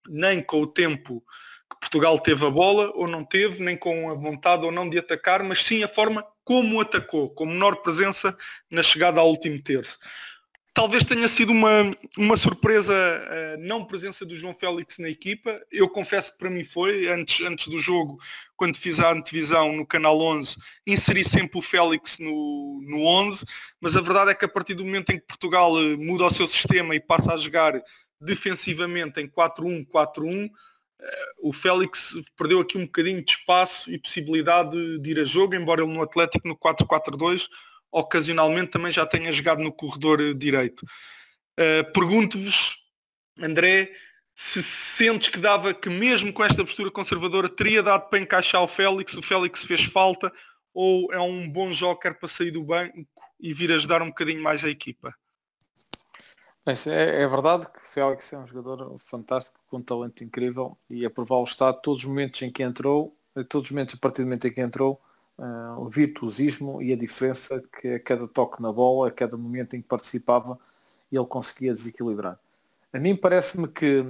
nem 0.07 0.41
com 0.41 0.61
o 0.61 0.67
tempo 0.67 1.23
que 1.69 1.79
Portugal 1.79 2.19
teve 2.19 2.45
a 2.45 2.49
bola 2.49 2.91
ou 2.95 3.07
não 3.07 3.23
teve, 3.23 3.63
nem 3.63 3.77
com 3.77 4.09
a 4.09 4.13
vontade 4.13 4.65
ou 4.65 4.71
não 4.71 4.89
de 4.89 4.99
atacar, 4.99 5.43
mas 5.43 5.63
sim 5.63 5.83
a 5.83 5.87
forma 5.87 6.25
como 6.43 6.79
atacou, 6.79 7.29
com 7.33 7.45
menor 7.45 7.77
presença 7.77 8.37
na 8.69 8.83
chegada 8.83 9.19
ao 9.19 9.29
último 9.29 9.61
terço. 9.61 9.97
Talvez 10.75 11.05
tenha 11.05 11.29
sido 11.29 11.53
uma, 11.53 11.89
uma 12.17 12.35
surpresa 12.35 12.93
a 12.93 13.57
não 13.57 13.85
presença 13.85 14.25
do 14.25 14.35
João 14.35 14.53
Félix 14.53 14.97
na 14.97 15.07
equipa. 15.07 15.57
Eu 15.71 15.87
confesso 15.87 16.33
que 16.33 16.37
para 16.37 16.49
mim 16.49 16.65
foi, 16.65 17.07
antes, 17.07 17.39
antes 17.47 17.69
do 17.69 17.79
jogo, 17.79 18.19
quando 18.57 18.75
fiz 18.75 18.99
a 18.99 19.13
antevisão 19.13 19.71
no 19.71 19.85
Canal 19.85 20.19
11, 20.19 20.57
inseri 20.85 21.23
sempre 21.23 21.57
o 21.57 21.61
Félix 21.61 22.19
no, 22.19 22.81
no 22.83 23.05
11, 23.05 23.45
mas 23.79 23.95
a 23.95 24.01
verdade 24.01 24.31
é 24.31 24.35
que 24.35 24.43
a 24.43 24.49
partir 24.49 24.73
do 24.73 24.83
momento 24.83 25.11
em 25.11 25.17
que 25.17 25.25
Portugal 25.25 25.81
eh, 25.81 25.95
muda 25.95 26.25
o 26.25 26.29
seu 26.29 26.45
sistema 26.45 26.93
e 26.93 26.99
passa 26.99 27.33
a 27.33 27.37
jogar 27.37 27.81
defensivamente 28.19 29.21
em 29.21 29.29
4-1-4-1, 29.29 30.49
eh, 30.99 31.25
o 31.41 31.53
Félix 31.53 32.15
perdeu 32.37 32.59
aqui 32.59 32.77
um 32.77 32.85
bocadinho 32.85 33.23
de 33.23 33.31
espaço 33.31 33.89
e 33.89 33.97
possibilidade 33.97 34.71
de, 34.71 34.99
de 34.99 35.11
ir 35.11 35.19
a 35.21 35.25
jogo, 35.25 35.55
embora 35.55 35.81
ele 35.81 35.93
no 35.93 36.01
Atlético 36.01 36.45
no 36.45 36.57
4-4-2 36.57 37.47
ocasionalmente 37.91 38.71
também 38.71 38.91
já 38.91 39.05
tenha 39.05 39.31
jogado 39.31 39.63
no 39.63 39.71
corredor 39.71 40.33
direito. 40.33 40.85
Uh, 41.59 41.91
Pergunto-vos, 41.93 42.77
André, 43.39 43.91
se 44.33 44.61
sentes 44.61 45.29
que 45.29 45.39
dava 45.39 45.73
que 45.73 45.89
mesmo 45.89 46.33
com 46.33 46.43
esta 46.43 46.63
postura 46.63 46.91
conservadora 46.91 47.47
teria 47.47 47.81
dado 47.81 48.09
para 48.09 48.19
encaixar 48.19 48.61
o 48.61 48.67
Félix, 48.67 49.13
o 49.13 49.21
Félix 49.21 49.63
fez 49.63 49.85
falta, 49.85 50.31
ou 50.73 51.11
é 51.13 51.19
um 51.19 51.49
bom 51.49 51.71
joker 51.71 52.19
para 52.19 52.27
sair 52.27 52.51
do 52.51 52.61
banco 52.61 53.07
e 53.39 53.53
vir 53.53 53.71
ajudar 53.71 54.01
um 54.01 54.07
bocadinho 54.07 54.43
mais 54.43 54.63
a 54.63 54.69
equipa? 54.69 55.15
É, 56.65 57.21
é, 57.21 57.27
verdade 57.27 57.67
que 57.71 57.87
Félix 57.87 58.33
é 58.33 58.39
um 58.39 58.45
jogador 58.45 58.99
fantástico, 59.05 59.59
com 59.67 59.77
um 59.77 59.83
talento 59.83 60.23
incrível 60.23 60.77
e 60.89 61.05
a 61.05 61.09
provar 61.09 61.37
o 61.37 61.43
estado 61.43 61.79
todos 61.81 61.99
os 61.99 62.09
momentos 62.09 62.41
em 62.41 62.51
que 62.51 62.63
entrou, 62.63 63.15
todos 63.47 63.67
os 63.67 63.71
momentos 63.71 63.93
a 63.93 63.97
partir 63.99 64.23
do 64.23 64.25
momento 64.25 64.47
em 64.47 64.53
que 64.53 64.61
entrou, 64.61 64.99
uh, 65.37 65.79
o 65.79 65.87
virtuosismo 65.87 66.81
e 66.81 66.93
a 66.93 66.97
diferença 66.97 67.61
que 67.79 67.87
a 67.89 67.99
cada 67.99 68.27
toque 68.27 68.61
na 68.61 68.71
bola, 68.71 69.07
a 69.07 69.11
cada 69.11 69.37
momento 69.37 69.75
em 69.75 69.81
que 69.81 69.87
participava, 69.87 70.59
ele 71.11 71.25
conseguia 71.25 71.73
desequilibrar. 71.73 72.39
A 72.91 72.99
mim 72.99 73.15
parece-me 73.15 73.67
que, 73.67 74.05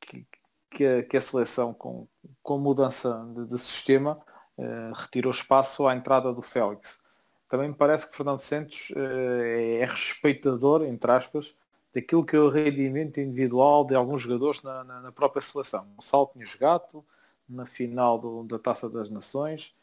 que, 0.00 0.26
que, 0.70 0.86
a, 0.86 1.02
que, 1.02 1.16
a, 1.16 1.20
seleção, 1.20 1.72
com, 1.72 2.06
com 2.42 2.58
mudança 2.58 3.26
de, 3.34 3.46
de 3.46 3.58
sistema, 3.58 4.18
uh, 4.58 4.92
retirou 4.94 5.30
espaço 5.30 5.86
à 5.86 5.94
entrada 5.94 6.32
do 6.32 6.42
Félix. 6.42 7.00
Também 7.48 7.68
me 7.68 7.74
parece 7.74 8.08
que 8.08 8.16
Fernando 8.16 8.40
Santos 8.40 8.90
uh, 8.90 9.42
é 9.80 9.84
respeitador, 9.84 10.82
entre 10.82 11.10
aspas, 11.10 11.54
daquilo 11.92 12.24
que 12.24 12.36
é 12.36 12.38
o 12.38 12.48
rendimento 12.48 13.20
individual 13.20 13.84
de 13.84 13.94
alguns 13.94 14.22
jogadores 14.22 14.62
na, 14.62 14.84
na, 14.84 15.00
na 15.00 15.12
própria 15.12 15.42
seleção. 15.42 15.86
O 15.98 16.02
Salto 16.02 16.38
jogado 16.44 17.04
na 17.48 17.66
final 17.66 18.18
do, 18.18 18.44
da 18.44 18.58
Taça 18.58 18.88
das 18.88 19.10
Nações, 19.10 19.74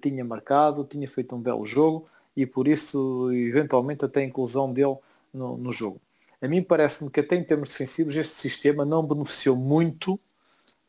tinha 0.00 0.24
marcado, 0.24 0.84
tinha 0.84 1.08
feito 1.08 1.34
um 1.34 1.40
belo 1.40 1.66
jogo 1.66 2.06
e 2.36 2.46
por 2.46 2.68
isso 2.68 3.30
eventualmente 3.32 4.04
até 4.04 4.20
a 4.20 4.24
inclusão 4.24 4.72
dele 4.72 4.96
no, 5.32 5.56
no 5.56 5.72
jogo. 5.72 6.00
A 6.40 6.48
mim 6.48 6.62
parece-me 6.62 7.10
que 7.10 7.20
até 7.20 7.36
em 7.36 7.44
termos 7.44 7.70
defensivos 7.70 8.14
este 8.14 8.34
sistema 8.34 8.84
não 8.84 9.02
beneficiou 9.02 9.56
muito 9.56 10.20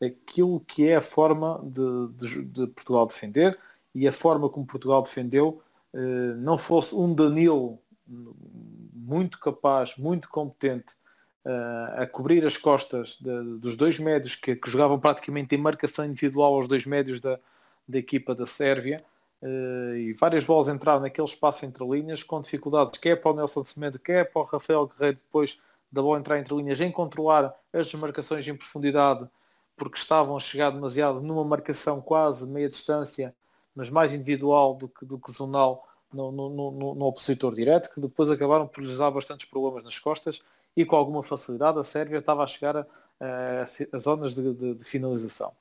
aquilo 0.00 0.60
que 0.60 0.86
é 0.86 0.96
a 0.96 1.00
forma 1.00 1.60
de, 1.64 2.08
de, 2.16 2.44
de 2.44 2.66
Portugal 2.68 3.06
defender 3.06 3.58
e 3.94 4.06
a 4.06 4.12
forma 4.12 4.48
como 4.48 4.66
Portugal 4.66 5.02
defendeu 5.02 5.62
eh, 5.94 6.34
não 6.36 6.58
fosse 6.58 6.94
um 6.94 7.14
Danilo 7.14 7.78
muito 8.92 9.38
capaz, 9.38 9.96
muito 9.96 10.28
competente 10.28 10.94
uh, 11.44 12.02
a 12.02 12.06
cobrir 12.06 12.44
as 12.44 12.56
costas 12.56 13.16
de, 13.20 13.58
dos 13.58 13.76
dois 13.76 13.98
médios 13.98 14.34
que, 14.34 14.54
que, 14.54 14.70
jogavam 14.70 14.98
praticamente 14.98 15.54
em 15.54 15.58
marcação 15.58 16.04
individual 16.04 16.54
aos 16.54 16.68
dois 16.68 16.84
médios 16.86 17.18
da, 17.18 17.38
da 17.88 17.98
equipa 17.98 18.34
da 18.34 18.46
Sérvia 18.46 18.98
uh, 19.42 19.96
e 19.96 20.12
várias 20.14 20.44
bolas 20.44 20.68
entraram 20.68 21.00
naquele 21.00 21.26
espaço 21.26 21.64
entre 21.64 21.84
linhas 21.84 22.22
com 22.22 22.40
dificuldades, 22.40 22.98
quer 23.00 23.16
para 23.16 23.30
o 23.30 23.34
Nelson 23.34 23.64
Semedo, 23.64 23.98
quer 23.98 24.30
para 24.30 24.42
o 24.42 24.44
Rafael 24.44 24.86
Guerreiro 24.86 25.18
depois 25.18 25.60
da 25.90 26.02
bola 26.02 26.18
entrar 26.18 26.38
entre 26.38 26.54
linhas, 26.54 26.80
em 26.80 26.90
controlar 26.90 27.54
as 27.72 27.86
desmarcações 27.86 28.46
em 28.46 28.56
profundidade, 28.56 29.28
porque 29.76 29.98
estavam 29.98 30.36
a 30.36 30.40
chegar 30.40 30.70
demasiado 30.70 31.20
numa 31.20 31.44
marcação 31.44 32.00
quase 32.00 32.46
meia 32.46 32.68
distância, 32.68 33.34
mas 33.74 33.90
mais 33.90 34.12
individual 34.12 34.74
do 34.74 34.88
que, 34.88 35.04
do 35.04 35.18
que 35.18 35.30
zonal 35.32 35.86
no, 36.12 36.32
no, 36.32 36.48
no, 36.50 36.94
no 36.94 37.04
opositor 37.06 37.54
direto, 37.54 37.92
que 37.92 38.00
depois 38.00 38.30
acabaram 38.30 38.66
por 38.66 38.82
lhes 38.82 38.98
dar 38.98 39.10
bastantes 39.10 39.46
problemas 39.48 39.84
nas 39.84 39.98
costas 39.98 40.42
e 40.76 40.84
com 40.84 40.96
alguma 40.96 41.22
facilidade 41.22 41.78
a 41.78 41.84
Sérvia 41.84 42.18
estava 42.18 42.42
a 42.42 42.46
chegar 42.46 42.76
a, 42.76 42.86
a, 43.20 43.62
a 43.92 43.98
zonas 43.98 44.34
de, 44.34 44.54
de, 44.54 44.74
de 44.74 44.84
finalização. 44.84 45.52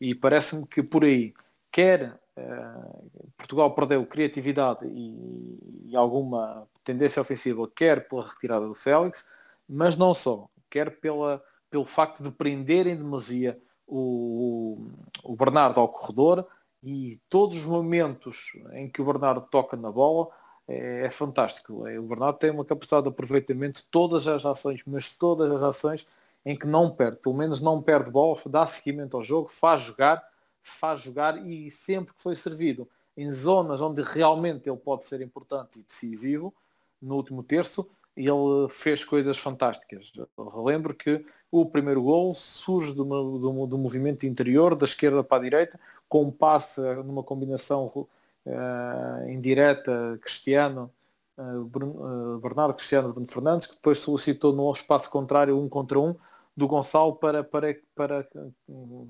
E 0.00 0.14
parece-me 0.14 0.66
que 0.66 0.82
por 0.82 1.04
aí 1.04 1.34
quer 1.70 2.18
uh, 2.36 3.10
Portugal 3.36 3.74
perdeu 3.74 4.04
criatividade 4.06 4.86
e, 4.86 5.90
e, 5.90 5.96
alguma 5.96 6.68
tendência 6.84 7.20
ofensiva, 7.20 7.68
quer 7.74 8.08
pela 8.08 8.26
retirada 8.26 8.66
do 8.66 8.74
Félix, 8.74 9.26
mas 9.68 9.96
não 9.96 10.14
só, 10.14 10.48
quer 10.68 11.00
pela, 11.00 11.42
pelo 11.70 11.84
facto 11.84 12.22
de 12.22 12.30
prenderem 12.30 12.96
demasia 12.96 13.60
o, 13.86 14.86
o 15.22 15.36
Bernardo 15.36 15.80
ao 15.80 15.88
corredor 15.88 16.46
e 16.82 17.20
todos 17.28 17.56
os 17.56 17.66
momentos 17.66 18.52
em 18.72 18.88
que 18.88 19.02
o 19.02 19.04
Bernardo 19.04 19.42
toca 19.50 19.76
na 19.76 19.90
bola 19.90 20.28
é, 20.66 21.06
é 21.06 21.10
fantástico. 21.10 21.86
É, 21.86 21.98
o 21.98 22.04
Bernardo 22.04 22.38
tem 22.38 22.50
uma 22.50 22.64
capacidade 22.64 23.02
de 23.02 23.08
aproveitamento 23.08 23.82
de 23.82 23.88
todas 23.88 24.26
as 24.28 24.46
ações, 24.46 24.82
mas 24.86 25.16
todas 25.16 25.50
as 25.50 25.62
ações 25.62 26.06
em 26.44 26.56
que 26.56 26.66
não 26.66 26.90
perde, 26.90 27.18
pelo 27.18 27.34
menos 27.34 27.60
não 27.60 27.82
perde 27.82 28.10
bola, 28.10 28.38
dá 28.46 28.64
seguimento 28.64 29.16
ao 29.16 29.22
jogo, 29.22 29.48
faz 29.48 29.82
jogar 29.82 30.22
faz 30.62 31.00
jogar 31.00 31.46
e 31.46 31.70
sempre 31.70 32.14
que 32.14 32.22
foi 32.22 32.34
servido 32.34 32.88
em 33.16 33.30
zonas 33.30 33.80
onde 33.80 34.02
realmente 34.02 34.68
ele 34.68 34.78
pode 34.78 35.04
ser 35.04 35.20
importante 35.20 35.78
e 35.78 35.82
decisivo, 35.82 36.54
no 37.00 37.16
último 37.16 37.42
terço, 37.42 37.88
ele 38.16 38.68
fez 38.68 39.04
coisas 39.04 39.38
fantásticas. 39.38 40.12
Eu 40.16 40.62
lembro 40.62 40.94
que 40.94 41.24
o 41.50 41.66
primeiro 41.66 42.02
gol 42.02 42.34
surge 42.34 42.94
do, 42.94 43.04
do, 43.04 43.66
do, 43.66 43.78
movimento 43.78 44.24
interior, 44.26 44.74
da 44.74 44.84
esquerda 44.84 45.24
para 45.24 45.38
a 45.38 45.44
direita, 45.44 45.80
com 46.08 46.24
um 46.24 46.30
passe 46.30 46.80
numa 47.04 47.22
combinação 47.22 47.86
uh, 47.86 49.28
indireta 49.28 50.18
Cristiano, 50.22 50.90
uh, 51.36 51.64
Bruno, 51.64 52.36
uh, 52.36 52.38
Bernardo 52.38 52.74
Cristiano 52.74 53.12
Bruno 53.12 53.26
Fernandes, 53.26 53.66
que 53.66 53.74
depois 53.74 53.98
solicitou 53.98 54.52
no 54.52 54.70
espaço 54.72 55.10
contrário 55.10 55.58
um 55.58 55.68
contra 55.68 55.98
um 55.98 56.14
do 56.56 56.68
Gonçalo 56.68 57.16
para, 57.16 57.42
para, 57.42 57.76
para 57.94 58.28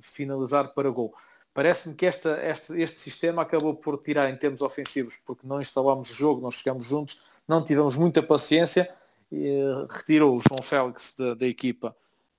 finalizar 0.01 0.73
para 0.73 0.91
gol. 0.91 1.15
Parece-me 1.53 1.95
que 1.95 2.07
esta, 2.07 2.41
este, 2.45 2.81
este 2.81 2.99
sistema 2.99 3.43
acabou 3.43 3.75
por 3.75 3.99
tirar 3.99 4.31
em 4.31 4.37
termos 4.37 4.63
ofensivos, 4.63 5.17
porque 5.27 5.47
não 5.47 5.61
instalámos 5.61 6.11
o 6.11 6.15
jogo, 6.15 6.41
não 6.41 6.51
chegamos 6.51 6.85
juntos, 6.85 7.21
não 7.47 7.63
tivemos 7.63 7.97
muita 7.97 8.23
paciência, 8.23 8.93
e, 9.33 9.63
uh, 9.63 9.87
retirou 9.89 10.37
o 10.37 10.43
João 10.49 10.63
Félix 10.63 11.15
da, 11.17 11.35
da 11.35 11.47
equipa, 11.47 11.97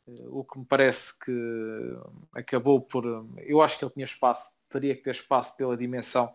uh, 0.08 0.40
o 0.40 0.44
que 0.44 0.60
me 0.60 0.66
parece 0.66 1.18
que 1.20 1.98
acabou 2.34 2.80
por. 2.80 3.26
eu 3.40 3.62
acho 3.62 3.78
que 3.78 3.86
ele 3.86 3.92
tinha 3.94 4.06
espaço, 4.06 4.52
teria 4.70 4.96
que 4.96 5.02
ter 5.04 5.12
espaço 5.12 5.56
pela 5.58 5.76
dimensão 5.76 6.34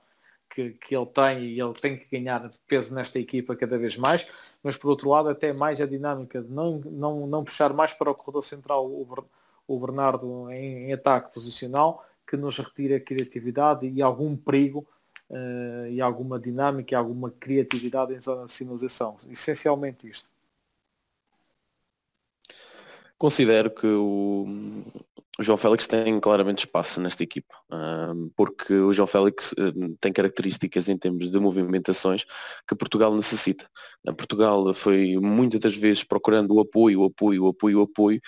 que, 0.48 0.70
que 0.72 0.94
ele 0.94 1.06
tem 1.06 1.44
e 1.44 1.60
ele 1.60 1.72
tem 1.72 1.98
que 1.98 2.06
ganhar 2.10 2.48
peso 2.66 2.94
nesta 2.94 3.18
equipa 3.18 3.56
cada 3.56 3.78
vez 3.78 3.96
mais, 3.96 4.26
mas 4.62 4.76
por 4.76 4.88
outro 4.88 5.08
lado 5.08 5.28
até 5.28 5.52
mais 5.52 5.80
a 5.80 5.86
dinâmica 5.86 6.42
de 6.42 6.50
não, 6.50 6.78
não, 6.84 7.26
não 7.26 7.44
puxar 7.44 7.72
mais 7.72 7.92
para 7.92 8.10
o 8.10 8.14
corredor 8.14 8.42
central 8.42 8.86
o, 8.86 9.26
o 9.66 9.80
Bernardo 9.80 10.50
em, 10.50 10.88
em 10.88 10.92
ataque 10.92 11.32
posicional 11.32 12.04
que 12.26 12.36
nos 12.36 12.58
retira 12.58 12.96
a 12.96 13.00
criatividade 13.00 13.86
e 13.86 14.02
algum 14.02 14.36
perigo 14.36 14.86
uh, 15.30 15.86
e 15.88 16.00
alguma 16.00 16.38
dinâmica 16.38 16.94
e 16.94 16.96
alguma 16.96 17.30
criatividade 17.30 18.14
em 18.14 18.20
zona 18.20 18.46
de 18.46 18.52
finalização. 18.52 19.16
Essencialmente 19.30 20.08
isto. 20.08 20.30
Considero 23.16 23.70
que 23.70 23.86
o, 23.86 24.46
o 25.38 25.42
João 25.42 25.58
Félix 25.58 25.86
tem 25.86 26.18
claramente 26.18 26.66
espaço 26.66 27.00
nesta 27.00 27.22
equipa, 27.22 27.54
porque 28.34 28.72
o 28.72 28.92
João 28.92 29.06
Félix 29.06 29.54
tem 30.00 30.12
características 30.12 30.88
em 30.88 30.96
termos 30.96 31.30
de 31.30 31.38
movimentações 31.38 32.24
que 32.66 32.74
Portugal 32.74 33.14
necessita. 33.14 33.68
Portugal 34.16 34.72
foi 34.72 35.16
muitas 35.18 35.60
das 35.60 35.76
vezes 35.76 36.04
procurando 36.04 36.54
o 36.54 36.60
apoio, 36.60 37.02
o 37.02 37.04
apoio, 37.06 37.44
o 37.44 37.48
apoio, 37.48 37.80
o 37.80 37.82
apoio, 37.82 38.20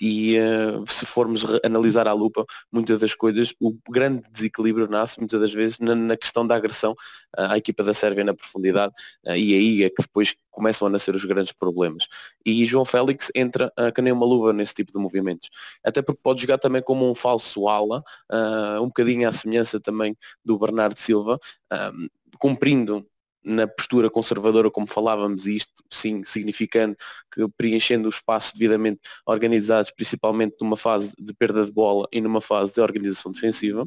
e 0.00 0.38
ah, 0.38 0.82
se 0.86 1.06
formos 1.06 1.44
analisar 1.64 2.06
à 2.06 2.12
lupa 2.12 2.44
muitas 2.70 3.00
das 3.00 3.14
coisas, 3.14 3.54
o 3.60 3.74
grande 3.90 4.22
desequilíbrio 4.30 4.88
nasce 4.88 5.18
muitas 5.18 5.40
das 5.40 5.52
vezes 5.52 5.78
na, 5.78 6.16
questão 6.16 6.46
da 6.46 6.56
agressão 6.56 6.94
à 7.36 7.56
equipa 7.56 7.82
da 7.82 7.94
Sérvia 7.94 8.24
na 8.24 8.34
profundidade, 8.34 8.92
ah, 9.26 9.36
e 9.36 9.54
aí 9.54 9.82
é 9.84 9.88
que 9.90 10.02
depois 10.02 10.34
começam 10.52 10.86
a 10.86 10.90
nascer 10.90 11.14
os 11.14 11.24
grandes 11.24 11.52
problemas. 11.52 12.06
E 12.46 12.64
João 12.64 12.84
Félix 12.84 13.32
entra 13.34 13.72
uh, 13.78 13.92
que 13.92 14.00
nem 14.00 14.12
uma 14.12 14.26
luva 14.26 14.52
nesse 14.52 14.74
tipo 14.74 14.92
de 14.92 14.98
movimentos. 14.98 15.48
Até 15.82 16.00
porque 16.02 16.20
pode 16.22 16.42
jogar 16.42 16.58
também 16.58 16.82
como 16.82 17.10
um 17.10 17.14
falso 17.14 17.66
ala, 17.66 18.04
uh, 18.30 18.80
um 18.80 18.86
bocadinho 18.86 19.28
à 19.28 19.32
semelhança 19.32 19.80
também 19.80 20.16
do 20.44 20.58
Bernardo 20.58 20.96
Silva, 20.96 21.40
uh, 21.72 22.08
cumprindo 22.38 23.04
na 23.44 23.66
postura 23.66 24.08
conservadora, 24.08 24.70
como 24.70 24.86
falávamos, 24.86 25.46
isto 25.46 25.82
sim 25.90 26.22
significando 26.22 26.96
que 27.32 27.44
preenchendo 27.56 28.06
o 28.06 28.10
espaço 28.10 28.52
devidamente 28.54 29.00
organizados, 29.26 29.90
principalmente 29.90 30.54
numa 30.60 30.76
fase 30.76 31.12
de 31.18 31.34
perda 31.34 31.64
de 31.64 31.72
bola 31.72 32.06
e 32.12 32.20
numa 32.20 32.40
fase 32.40 32.74
de 32.74 32.80
organização 32.80 33.32
defensiva 33.32 33.84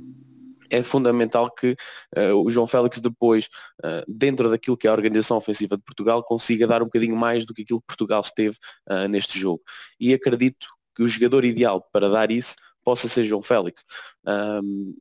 é 0.69 0.83
fundamental 0.83 1.49
que 1.49 1.75
uh, 2.17 2.35
o 2.43 2.49
João 2.49 2.67
Félix 2.67 2.99
depois, 2.99 3.45
uh, 3.83 4.03
dentro 4.07 4.49
daquilo 4.49 4.77
que 4.77 4.87
é 4.87 4.89
a 4.89 4.93
organização 4.93 5.37
ofensiva 5.37 5.77
de 5.77 5.83
Portugal, 5.83 6.23
consiga 6.23 6.67
dar 6.67 6.81
um 6.81 6.85
bocadinho 6.85 7.15
mais 7.15 7.45
do 7.45 7.53
que 7.53 7.61
aquilo 7.61 7.81
que 7.81 7.87
Portugal 7.87 8.21
esteve 8.21 8.57
uh, 8.89 9.07
neste 9.07 9.39
jogo. 9.39 9.61
E 9.99 10.13
acredito 10.13 10.67
que 10.95 11.03
o 11.03 11.07
jogador 11.07 11.43
ideal 11.43 11.85
para 11.91 12.09
dar 12.09 12.31
isso 12.31 12.55
possa 12.83 13.09
ser 13.09 13.25
João 13.25 13.41
Félix. 13.41 13.83
Um, 14.27 14.95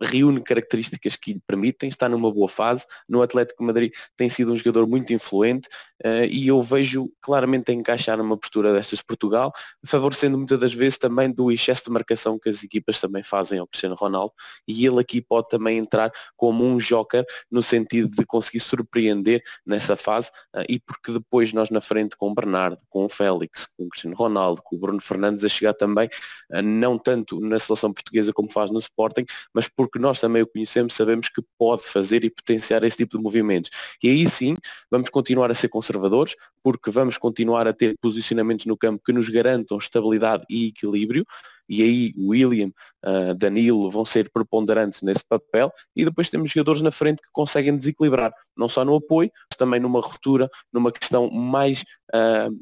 reúne 0.00 0.42
características 0.42 1.16
que 1.16 1.34
lhe 1.34 1.42
permitem, 1.46 1.88
está 1.88 2.08
numa 2.08 2.32
boa 2.32 2.48
fase. 2.48 2.86
No 3.08 3.22
Atlético 3.22 3.62
Madrid 3.62 3.92
tem 4.16 4.28
sido 4.28 4.52
um 4.52 4.56
jogador 4.56 4.86
muito 4.86 5.12
influente 5.12 5.68
uh, 6.04 6.24
e 6.28 6.48
eu 6.48 6.60
vejo 6.62 7.10
claramente 7.20 7.70
a 7.70 7.74
encaixar 7.74 8.16
numa 8.16 8.36
postura 8.36 8.72
destas 8.72 9.00
de 9.00 9.04
Portugal, 9.04 9.52
favorecendo 9.84 10.38
muitas 10.38 10.58
das 10.58 10.72
vezes 10.72 10.98
também 10.98 11.30
do 11.30 11.52
excesso 11.52 11.84
de 11.84 11.90
marcação 11.90 12.38
que 12.38 12.48
as 12.48 12.62
equipas 12.62 13.00
também 13.00 13.22
fazem 13.22 13.58
ao 13.58 13.66
Cristiano 13.66 13.94
Ronaldo 13.94 14.32
e 14.66 14.86
ele 14.86 15.00
aqui 15.00 15.20
pode 15.20 15.48
também 15.48 15.78
entrar 15.78 16.10
como 16.36 16.64
um 16.64 16.76
joker 16.78 17.24
no 17.50 17.62
sentido 17.62 18.08
de 18.08 18.24
conseguir 18.24 18.60
surpreender 18.60 19.42
nessa 19.66 19.96
fase 19.96 20.30
uh, 20.56 20.64
e 20.68 20.80
porque 20.80 21.12
depois 21.12 21.52
nós 21.52 21.68
na 21.70 21.80
frente 21.80 22.16
com 22.16 22.30
o 22.30 22.34
Bernardo, 22.34 22.78
com 22.88 23.04
o 23.04 23.08
Félix, 23.08 23.66
com 23.76 23.84
o 23.84 23.88
Cristiano 23.88 24.16
Ronaldo, 24.16 24.62
com 24.62 24.76
o 24.76 24.78
Bruno 24.78 25.00
Fernandes 25.00 25.44
a 25.44 25.48
chegar 25.48 25.74
também, 25.74 26.08
uh, 26.52 26.62
não 26.62 26.98
tanto 26.98 27.38
na 27.40 27.58
seleção 27.58 27.92
portuguesa 27.92 28.32
como 28.32 28.50
faz 28.50 28.70
no 28.70 28.78
Sporting, 28.78 29.26
mas 29.52 29.68
por 29.68 29.89
porque 29.90 29.98
nós 29.98 30.20
também 30.20 30.42
o 30.42 30.46
conhecemos, 30.46 30.94
sabemos 30.94 31.28
que 31.28 31.42
pode 31.58 31.82
fazer 31.82 32.24
e 32.24 32.30
potenciar 32.30 32.84
esse 32.84 32.98
tipo 32.98 33.16
de 33.16 33.22
movimentos. 33.22 33.70
E 34.02 34.08
aí 34.08 34.30
sim, 34.30 34.54
vamos 34.88 35.10
continuar 35.10 35.50
a 35.50 35.54
ser 35.54 35.68
conservadores, 35.68 36.36
porque 36.62 36.90
vamos 36.90 37.18
continuar 37.18 37.66
a 37.66 37.72
ter 37.72 37.96
posicionamentos 38.00 38.66
no 38.66 38.76
campo 38.76 39.02
que 39.04 39.12
nos 39.12 39.28
garantam 39.28 39.78
estabilidade 39.78 40.44
e 40.48 40.68
equilíbrio, 40.68 41.26
e 41.68 41.82
aí 41.82 42.14
William, 42.16 42.72
uh, 43.04 43.34
Danilo 43.34 43.90
vão 43.90 44.04
ser 44.04 44.30
preponderantes 44.30 45.02
nesse 45.02 45.24
papel, 45.24 45.72
e 45.96 46.04
depois 46.04 46.30
temos 46.30 46.50
jogadores 46.50 46.82
na 46.82 46.90
frente 46.92 47.20
que 47.22 47.28
conseguem 47.32 47.76
desequilibrar, 47.76 48.32
não 48.56 48.68
só 48.68 48.84
no 48.84 48.94
apoio, 48.94 49.30
mas 49.50 49.56
também 49.56 49.80
numa 49.80 50.00
ruptura, 50.00 50.48
numa 50.72 50.92
questão 50.92 51.30
mais 51.30 51.82
uh, 52.14 52.56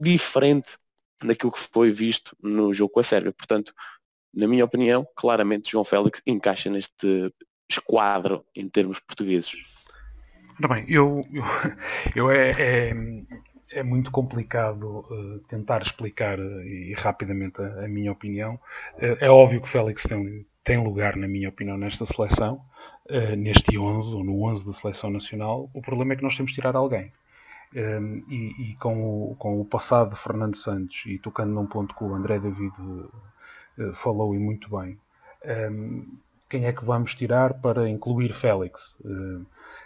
diferente 0.00 0.76
daquilo 1.24 1.52
que 1.52 1.60
foi 1.60 1.90
visto 1.90 2.36
no 2.42 2.72
jogo 2.72 2.92
com 2.92 3.00
a 3.00 3.04
Sérvia. 3.04 3.32
Portanto, 3.32 3.72
na 4.34 4.48
minha 4.48 4.64
opinião, 4.64 5.06
claramente 5.14 5.70
João 5.70 5.84
Félix 5.84 6.22
encaixa 6.26 6.70
neste 6.70 7.32
esquadro 7.70 8.44
em 8.54 8.68
termos 8.68 9.00
portugueses. 9.00 9.52
Ora 10.58 10.74
bem, 10.74 10.84
eu, 10.88 11.20
eu, 11.32 11.44
eu 12.14 12.30
é, 12.30 12.50
é, 12.50 12.94
é, 13.70 13.82
muito 13.82 14.10
complicado 14.10 15.00
uh, 15.10 15.38
tentar 15.48 15.82
explicar 15.82 16.38
uh, 16.38 16.62
e 16.62 16.94
rapidamente 16.94 17.60
a, 17.60 17.84
a 17.84 17.88
minha 17.88 18.12
opinião. 18.12 18.54
Uh, 18.96 19.16
é 19.18 19.30
óbvio 19.30 19.62
que 19.62 19.68
Félix 19.68 20.02
tem, 20.04 20.46
tem 20.62 20.82
lugar, 20.82 21.16
na 21.16 21.26
minha 21.26 21.48
opinião, 21.48 21.76
nesta 21.76 22.06
seleção, 22.06 22.60
neste 23.36 23.76
11 23.76 24.14
ou 24.14 24.24
no 24.24 24.44
11 24.44 24.64
da 24.64 24.72
seleção 24.72 25.10
nacional. 25.10 25.68
O 25.74 25.82
problema 25.82 26.12
é 26.12 26.16
que 26.16 26.22
nós 26.22 26.36
temos 26.36 26.52
de 26.52 26.56
tirar 26.56 26.76
alguém. 26.76 27.12
Um, 27.74 27.78
ehm, 27.78 28.22
e, 28.28 28.70
e 28.70 28.76
com, 28.76 29.32
o, 29.32 29.36
com 29.36 29.60
o 29.60 29.64
passado 29.64 30.14
de 30.14 30.20
Fernando 30.20 30.56
Santos 30.56 31.02
e 31.06 31.18
tocando 31.18 31.52
num 31.52 31.66
ponto 31.66 31.94
que 31.96 32.04
o 32.04 32.14
André 32.14 32.38
David 32.38 32.72
falou 33.94 34.34
e 34.34 34.38
muito 34.38 34.68
bem. 34.76 34.98
Ehm, 35.44 36.04
quem 36.48 36.66
é 36.66 36.72
que 36.72 36.84
vamos 36.84 37.14
tirar 37.14 37.54
para 37.54 37.88
incluir 37.88 38.34
Félix? 38.34 38.94
Uh, 39.00 39.44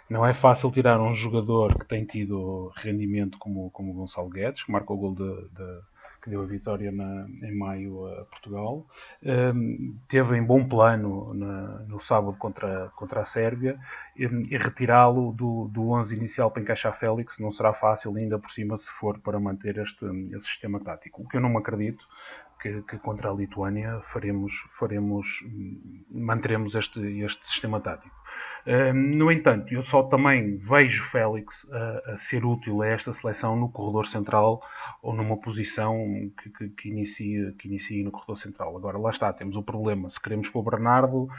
não 0.09 0.25
é 0.25 0.33
fácil 0.33 0.69
tirar 0.69 0.99
um 0.99 1.15
jogador 1.15 1.73
que 1.73 1.85
tem 1.85 2.05
tido 2.05 2.71
rendimento 2.75 3.37
como, 3.37 3.69
como 3.71 3.93
Gonçalo 3.93 4.29
Guedes, 4.29 4.63
que 4.63 4.71
marcou 4.71 4.97
o 4.97 4.99
gol 4.99 5.15
de, 5.15 5.47
de, 5.49 5.79
que 6.21 6.29
deu 6.29 6.41
a 6.41 6.45
vitória 6.45 6.91
na, 6.91 7.25
em 7.41 7.57
maio 7.57 8.05
a 8.07 8.25
Portugal. 8.25 8.85
Um, 9.23 9.29
ehm, 9.29 9.95
teve 10.09 10.37
em 10.37 10.43
bom 10.43 10.67
plano 10.67 11.33
na, 11.33 11.79
no 11.87 12.01
sábado 12.01 12.35
contra, 12.37 12.89
contra 12.97 13.21
a 13.21 13.25
Sérvia 13.25 13.79
e, 14.15 14.23
e 14.23 14.57
retirá-lo 14.57 15.31
do, 15.31 15.69
do 15.69 15.91
11 15.91 16.15
inicial 16.15 16.51
para 16.51 16.61
encaixar 16.61 16.99
Félix 16.99 17.39
não 17.39 17.53
será 17.53 17.73
fácil, 17.73 18.13
ainda 18.17 18.37
por 18.37 18.51
cima, 18.51 18.77
se 18.77 18.89
for 18.91 19.19
para 19.19 19.39
manter 19.39 19.77
este, 19.77 20.05
este 20.35 20.49
sistema 20.49 20.81
tático. 20.81 21.21
O 21.21 21.27
que 21.27 21.37
eu 21.37 21.41
não 21.41 21.49
me 21.49 21.57
acredito 21.57 22.05
que, 22.61 22.81
que, 22.83 22.97
contra 22.97 23.29
a 23.29 23.33
Lituânia 23.33 24.01
faremos, 24.11 24.53
faremos 24.79 25.27
manteremos 26.09 26.75
este, 26.75 26.99
este 27.21 27.45
sistema 27.45 27.79
tático. 27.79 28.15
No 28.93 29.31
entanto, 29.31 29.73
eu 29.73 29.81
só 29.85 30.03
também 30.03 30.57
vejo 30.57 31.01
Félix 31.09 31.65
a, 31.71 32.11
a, 32.11 32.17
ser 32.17 32.43
útil 32.43 32.81
a 32.81 32.87
esta 32.87 33.13
seleção 33.13 33.55
no 33.55 33.69
corredor 33.69 34.05
central 34.07 34.61
ou 35.01 35.15
numa 35.15 35.37
posição 35.37 35.95
que, 36.37 36.49
que, 36.49 36.69
que, 36.71 36.89
inicie, 36.89 37.53
que 37.53 37.69
inicie 37.69 38.03
no 38.03 38.11
corredor 38.11 38.37
central. 38.37 38.75
Agora, 38.75 38.97
lá 38.97 39.09
está, 39.09 39.31
temos 39.31 39.55
o 39.55 39.63
problema. 39.63 40.09
Se 40.09 40.19
queremos 40.19 40.49
pôr 40.49 40.63
Bernardo 40.63 41.29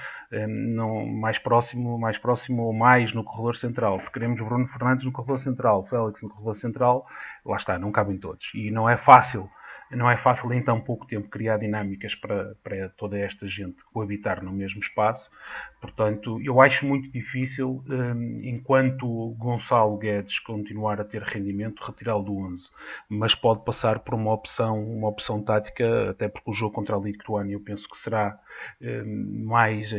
não, 0.48 1.04
mais, 1.04 1.38
próximo, 1.38 1.98
mais 1.98 2.16
próximo 2.16 2.62
ou 2.62 2.72
mais 2.72 3.12
no 3.12 3.22
corredor 3.22 3.56
central, 3.56 4.00
se 4.00 4.10
queremos 4.10 4.40
Bruno 4.40 4.66
Fernandes 4.66 5.04
no 5.04 5.12
corredor 5.12 5.40
central, 5.40 5.84
Félix 5.84 6.22
no 6.22 6.30
corredor 6.30 6.56
central, 6.56 7.06
lá 7.44 7.58
está, 7.58 7.78
não 7.78 7.92
cabem 7.92 8.16
todos. 8.16 8.50
E 8.54 8.70
não 8.70 8.88
é 8.88 8.96
fácil 8.96 9.50
não 9.90 10.10
é 10.10 10.16
fácil 10.18 10.52
em 10.52 10.62
tão 10.62 10.80
pouco 10.80 11.06
tempo 11.06 11.28
criar 11.28 11.58
dinâmicas 11.58 12.14
para, 12.14 12.54
para 12.62 12.88
toda 12.90 13.18
esta 13.18 13.48
gente 13.48 13.82
coabitar 13.84 14.44
no 14.44 14.52
mesmo 14.52 14.80
espaço. 14.80 15.30
Portanto, 15.80 16.40
eu 16.42 16.60
acho 16.60 16.84
muito 16.84 17.08
difícil, 17.10 17.82
um, 17.88 18.40
enquanto 18.42 19.34
Gonçalo 19.38 19.96
Guedes 19.96 20.38
continuar 20.40 21.00
a 21.00 21.04
ter 21.04 21.22
rendimento, 21.22 21.80
retirá-lo 21.82 22.24
do 22.24 22.36
11. 22.36 22.64
Mas 23.08 23.34
pode 23.34 23.64
passar 23.64 24.00
por 24.00 24.14
uma 24.14 24.32
opção, 24.32 24.82
uma 24.84 25.08
opção 25.08 25.40
tática, 25.40 26.10
até 26.10 26.28
porque 26.28 26.50
o 26.50 26.54
jogo 26.54 26.74
contra 26.74 26.96
a 26.96 26.98
Lituânia 26.98 27.54
eu 27.54 27.60
penso 27.60 27.88
que 27.88 27.96
será 27.96 28.38
um, 28.82 29.44
mais, 29.44 29.92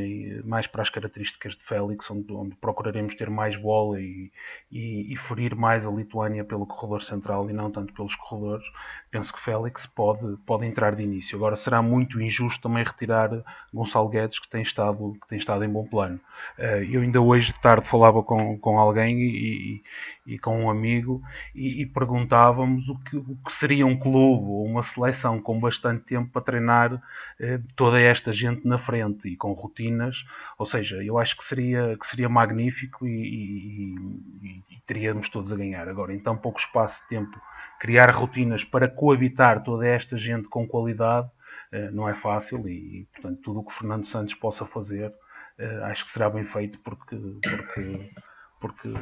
mais 0.43 0.67
para 0.67 0.82
as 0.82 0.89
características 0.89 1.56
de 1.56 1.63
Félix, 1.63 2.12
onde, 2.12 2.32
onde 2.34 2.56
procuraremos 2.58 3.15
ter 3.15 3.30
mais 3.30 3.56
bola 3.56 4.02
e, 4.02 4.32
e, 4.69 5.13
e 5.13 5.17
ferir 5.17 5.56
mais 5.56 5.88
a 5.88 5.91
Lituânia 5.91 6.43
pelo 6.43 6.67
corredor 6.67 7.02
central 7.02 7.49
e 7.49 7.54
não 7.54 7.71
tanto 7.71 7.93
pelos 7.93 8.15
corredores. 8.15 8.65
Penso 9.10 9.34
que 9.34 9.41
Félix 9.41 9.79
Félix 9.80 9.86
pode, 9.86 10.38
pode 10.46 10.65
entrar 10.65 10.96
de 10.96 11.04
início. 11.04 11.38
Agora 11.38 11.56
será 11.56 11.82
muito 11.82 12.22
injusto 12.22 12.62
também 12.62 12.84
retirar 12.84 13.30
Gonçalo 13.74 14.10
Guedes, 14.10 14.39
que 14.39 14.50
tem 14.50 14.62
estado, 14.62 15.15
que 15.22 15.28
tem 15.28 15.38
estado 15.38 15.63
em 15.63 15.70
bom 15.70 15.86
plano. 15.86 16.20
Eh, 16.58 16.88
eu 16.92 17.02
ainda 17.02 17.22
hoje 17.22 17.54
de 17.54 17.62
tarde 17.62 17.88
falava 17.88 18.22
com, 18.24 18.58
com 18.58 18.80
alguém 18.80 19.20
e, 19.20 19.84
e, 20.30 20.36
e 20.36 20.39
com 20.39 20.63
um 20.63 20.70
amigo 20.70 21.22
e, 21.54 21.82
e 21.82 21.86
perguntávamos 21.86 22.88
o 22.89 22.98
que, 23.00 23.18
o 23.18 23.38
que, 23.46 23.54
seria 23.54 23.86
um 23.86 23.98
clube 23.98 24.46
ou 24.46 24.65
uma 24.65 24.84
seleção 24.84 25.42
com 25.42 25.60
bastante 25.60 26.04
tempo 26.06 26.32
para 26.32 26.42
treinar 26.42 27.02
eh, 27.39 27.60
toda 27.76 28.00
esta 28.00 28.32
gente 28.34 28.68
na 28.68 28.78
frente 28.78 29.28
e 29.28 29.36
com 29.36 29.54
rotinas. 29.54 30.26
Ou 30.58 30.65
seja, 30.65 31.04
eu 31.04 31.18
acho 31.18 31.38
que 31.38 31.44
seria, 31.44 31.98
que 32.00 32.08
seria 32.08 32.30
magnífico 32.30 33.08
e, 33.08 33.96
e 34.44 34.60
teríamos 34.86 35.30
todos 35.30 35.52
a 35.52 35.56
ganhar. 35.56 35.88
Agora, 35.88 36.13
em 36.13 36.20
tão 36.20 36.38
pouco 36.38 36.60
espaço 36.60 37.02
de 37.04 37.10
tempo 37.10 37.39
criar 37.80 38.12
rotinas 38.12 38.63
para 38.63 38.88
coabitar 38.88 39.63
toda 39.63 39.88
esta 39.88 40.18
gente 40.18 40.48
com 40.48 40.68
qualidade 40.68 41.30
eh, 41.72 41.89
não 41.92 42.08
é 42.10 42.13
fácil 42.15 42.68
e, 42.68 43.08
portanto, 43.13 43.42
tudo 43.42 43.60
o 43.60 43.63
que 43.63 43.74
Fernando 43.74 44.06
Santos 44.06 44.34
possa 44.34 44.65
fazer 44.65 45.13
eh, 45.60 45.82
acho 45.84 46.06
que 46.06 46.12
será 46.12 46.30
bem 46.30 46.46
feito 46.46 46.80
porque, 46.80 47.15
porque, 47.42 48.12
porque, 48.60 48.94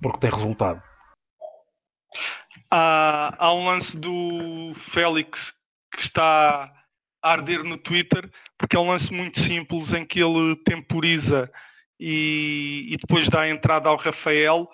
porque 0.00 0.20
tem 0.20 0.30
resultado. 0.30 0.82
Há, 2.70 3.34
há 3.38 3.52
um 3.52 3.66
lance 3.66 3.96
do 3.96 4.72
Félix 4.74 5.54
que 5.92 6.02
está 6.02 6.72
a 7.22 7.32
arder 7.32 7.64
no 7.64 7.76
Twitter, 7.76 8.30
porque 8.58 8.76
é 8.76 8.78
um 8.78 8.88
lance 8.88 9.12
muito 9.12 9.40
simples 9.40 9.92
em 9.92 10.04
que 10.04 10.20
ele 10.20 10.56
temporiza 10.56 11.50
e, 11.98 12.88
e 12.90 12.96
depois 12.96 13.28
dá 13.28 13.42
a 13.42 13.48
entrada 13.48 13.88
ao 13.88 13.96
Rafael 13.96 14.68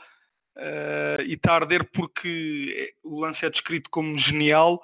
uh, 0.57 1.23
e 1.25 1.35
está 1.35 1.53
a 1.53 1.57
arder 1.57 1.89
porque 1.91 2.95
o 3.03 3.21
lance 3.21 3.45
é 3.45 3.51
descrito 3.51 3.89
como 3.91 4.19
genial, 4.19 4.81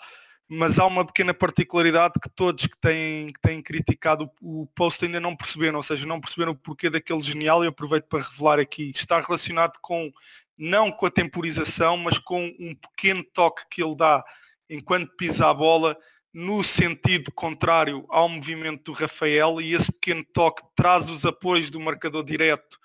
mas 0.48 0.78
há 0.78 0.86
uma 0.86 1.04
pequena 1.04 1.34
particularidade 1.34 2.14
que 2.22 2.30
todos 2.30 2.66
que 2.66 2.78
têm, 2.80 3.26
que 3.26 3.40
têm 3.40 3.62
criticado 3.62 4.30
o, 4.40 4.66
post 4.74 5.04
ainda 5.04 5.20
não 5.20 5.36
perceberam, 5.36 5.76
ou 5.76 5.82
seja, 5.82 6.06
não 6.06 6.20
perceberam 6.20 6.52
o 6.52 6.56
porquê 6.56 6.88
daquele 6.88 7.20
genial 7.20 7.62
e 7.62 7.68
aproveito 7.68 8.06
para 8.06 8.22
revelar 8.22 8.58
aqui. 8.58 8.90
Está 8.94 9.20
relacionado 9.20 9.78
com, 9.82 10.10
não 10.56 10.90
com 10.90 11.04
a 11.04 11.10
temporização, 11.10 11.98
mas 11.98 12.18
com 12.18 12.46
um 12.58 12.74
pequeno 12.74 13.22
toque 13.22 13.62
que 13.70 13.82
ele 13.82 13.94
dá 13.94 14.24
enquanto 14.70 15.14
pisa 15.16 15.48
a 15.48 15.54
bola 15.54 15.96
no 16.32 16.62
sentido 16.62 17.30
contrário 17.32 18.06
ao 18.08 18.28
movimento 18.28 18.84
do 18.84 18.92
Rafael 18.92 19.60
e 19.60 19.74
esse 19.74 19.90
pequeno 19.92 20.24
toque 20.32 20.62
traz 20.74 21.08
os 21.10 21.26
apoios 21.26 21.68
do 21.68 21.80
marcador 21.80 22.24
direto 22.24 22.78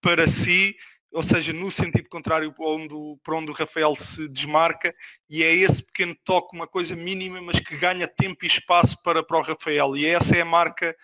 para 0.00 0.26
si, 0.26 0.76
ou 1.16 1.22
seja, 1.22 1.50
no 1.50 1.70
sentido 1.70 2.10
contrário 2.10 2.52
para 2.52 2.66
onde, 2.66 2.94
para 3.24 3.36
onde 3.36 3.50
o 3.50 3.54
Rafael 3.54 3.96
se 3.96 4.28
desmarca 4.28 4.94
e 5.30 5.42
é 5.42 5.50
esse 5.54 5.82
pequeno 5.82 6.14
toque, 6.22 6.54
uma 6.54 6.66
coisa 6.66 6.94
mínima, 6.94 7.40
mas 7.40 7.58
que 7.58 7.74
ganha 7.74 8.06
tempo 8.06 8.44
e 8.44 8.46
espaço 8.46 9.02
para, 9.02 9.22
para 9.22 9.38
o 9.38 9.40
Rafael. 9.40 9.96
E 9.96 10.04
essa 10.04 10.36
é 10.36 10.42
a 10.42 10.44
marca 10.44 10.94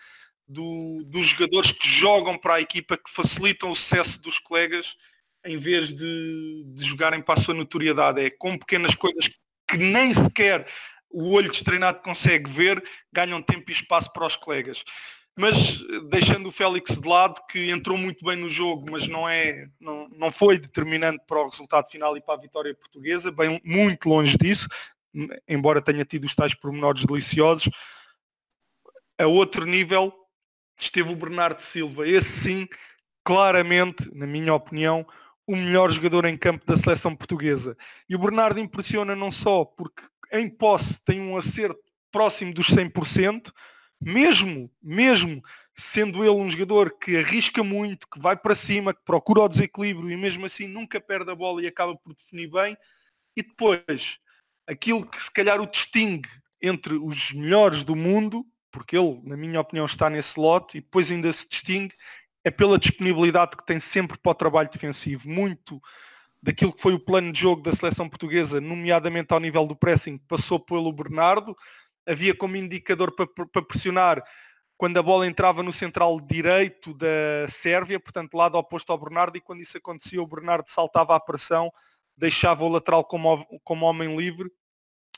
do, 0.47 1.03
dos 1.07 1.25
jogadores 1.25 1.71
que 1.71 1.87
jogam 1.87 2.37
para 2.37 2.53
a 2.53 2.61
equipa, 2.61 2.95
que 2.95 3.11
facilitam 3.11 3.71
o 3.71 3.75
sucesso 3.75 4.21
dos 4.21 4.37
colegas 4.37 4.95
em 5.43 5.57
vez 5.57 5.91
de, 5.91 6.63
de 6.63 6.85
jogarem 6.85 7.19
para 7.19 7.39
a 7.39 7.43
sua 7.43 7.55
notoriedade. 7.55 8.21
É 8.23 8.29
com 8.29 8.55
pequenas 8.55 8.93
coisas 8.93 9.31
que 9.67 9.77
nem 9.77 10.13
sequer 10.13 10.67
o 11.09 11.31
olho 11.31 11.49
destreinado 11.49 12.03
consegue 12.03 12.51
ver, 12.51 12.83
ganham 13.11 13.41
tempo 13.41 13.71
e 13.71 13.73
espaço 13.73 14.13
para 14.13 14.27
os 14.27 14.35
colegas. 14.35 14.83
Mas 15.35 15.83
deixando 16.09 16.49
o 16.49 16.51
Félix 16.51 16.99
de 16.99 17.07
lado, 17.07 17.41
que 17.49 17.71
entrou 17.71 17.97
muito 17.97 18.23
bem 18.23 18.35
no 18.35 18.49
jogo, 18.49 18.85
mas 18.91 19.07
não, 19.07 19.27
é, 19.27 19.67
não, 19.79 20.07
não 20.09 20.31
foi 20.31 20.59
determinante 20.59 21.23
para 21.25 21.41
o 21.41 21.49
resultado 21.49 21.89
final 21.89 22.15
e 22.15 22.21
para 22.21 22.35
a 22.35 22.41
vitória 22.41 22.75
portuguesa, 22.75 23.31
bem 23.31 23.59
muito 23.65 24.07
longe 24.07 24.37
disso, 24.37 24.67
embora 25.47 25.81
tenha 25.81 26.05
tido 26.05 26.25
os 26.25 26.35
tais 26.35 26.53
pormenores 26.53 27.03
deliciosos. 27.03 27.67
A 29.17 29.25
outro 29.25 29.65
nível 29.65 30.13
esteve 30.79 31.11
o 31.11 31.15
Bernardo 31.15 31.61
Silva. 31.61 32.07
Esse 32.07 32.29
sim, 32.29 32.67
claramente, 33.23 34.13
na 34.13 34.27
minha 34.27 34.53
opinião, 34.53 35.05
o 35.47 35.55
melhor 35.55 35.91
jogador 35.91 36.25
em 36.25 36.37
campo 36.37 36.65
da 36.65 36.77
seleção 36.77 37.15
portuguesa. 37.15 37.75
E 38.07 38.15
o 38.15 38.19
Bernardo 38.19 38.59
impressiona 38.59 39.15
não 39.15 39.31
só 39.31 39.65
porque 39.65 40.03
em 40.31 40.47
posse 40.49 41.01
tem 41.03 41.21
um 41.21 41.35
acerto 41.35 41.81
próximo 42.11 42.53
dos 42.53 42.67
100%, 42.67 43.51
mesmo, 44.05 44.69
mesmo 44.81 45.41
sendo 45.75 46.23
ele 46.23 46.31
um 46.31 46.49
jogador 46.49 46.97
que 46.97 47.17
arrisca 47.17 47.63
muito, 47.63 48.07
que 48.07 48.19
vai 48.19 48.35
para 48.35 48.53
cima, 48.55 48.93
que 48.93 49.01
procura 49.03 49.41
o 49.41 49.49
desequilíbrio 49.49 50.11
e 50.11 50.17
mesmo 50.17 50.45
assim 50.45 50.67
nunca 50.67 51.01
perde 51.01 51.31
a 51.31 51.35
bola 51.35 51.61
e 51.61 51.67
acaba 51.67 51.95
por 51.95 52.13
definir 52.13 52.49
bem. 52.49 52.77
E 53.35 53.41
depois, 53.41 54.19
aquilo 54.67 55.05
que 55.05 55.21
se 55.21 55.31
calhar 55.31 55.59
o 55.59 55.67
distingue 55.67 56.29
entre 56.61 56.93
os 56.93 57.31
melhores 57.33 57.83
do 57.83 57.95
mundo, 57.95 58.45
porque 58.71 58.97
ele, 58.97 59.21
na 59.23 59.35
minha 59.35 59.59
opinião, 59.59 59.85
está 59.85 60.09
nesse 60.09 60.39
lote, 60.39 60.77
e 60.77 60.81
depois 60.81 61.11
ainda 61.11 61.31
se 61.33 61.47
distingue, 61.47 61.93
é 62.43 62.51
pela 62.51 62.77
disponibilidade 62.77 63.57
que 63.57 63.65
tem 63.65 63.79
sempre 63.79 64.17
para 64.17 64.31
o 64.31 64.35
trabalho 64.35 64.69
defensivo. 64.69 65.29
Muito 65.29 65.81
daquilo 66.41 66.73
que 66.73 66.81
foi 66.81 66.93
o 66.93 66.99
plano 66.99 67.31
de 67.31 67.39
jogo 67.39 67.61
da 67.61 67.71
seleção 67.71 68.09
portuguesa, 68.09 68.59
nomeadamente 68.59 69.33
ao 69.33 69.39
nível 69.39 69.65
do 69.65 69.75
pressing, 69.75 70.17
passou 70.17 70.59
pelo 70.59 70.91
Bernardo. 70.91 71.55
Havia 72.07 72.35
como 72.35 72.57
indicador 72.57 73.15
para, 73.15 73.27
para 73.27 73.61
pressionar 73.61 74.23
quando 74.77 74.97
a 74.97 75.03
bola 75.03 75.27
entrava 75.27 75.63
no 75.63 75.71
central 75.71 76.19
direito 76.19 76.93
da 76.93 77.47
Sérvia, 77.47 77.99
portanto 77.99 78.35
lado 78.35 78.57
oposto 78.57 78.91
ao 78.91 78.97
Bernardo, 78.97 79.37
e 79.37 79.41
quando 79.41 79.61
isso 79.61 79.77
acontecia 79.77 80.21
o 80.21 80.27
Bernardo 80.27 80.69
saltava 80.69 81.15
à 81.15 81.19
pressão, 81.19 81.71
deixava 82.17 82.63
o 82.63 82.69
lateral 82.69 83.03
como, 83.05 83.45
como 83.63 83.85
homem 83.85 84.15
livre 84.15 84.51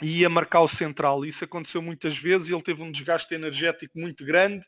e 0.02 0.20
ia 0.20 0.30
marcar 0.30 0.62
o 0.62 0.68
central. 0.68 1.26
Isso 1.26 1.44
aconteceu 1.44 1.82
muitas 1.82 2.18
vezes, 2.18 2.50
ele 2.50 2.62
teve 2.62 2.84
um 2.84 2.92
desgaste 2.92 3.34
energético 3.34 3.98
muito 3.98 4.26
grande, 4.26 4.64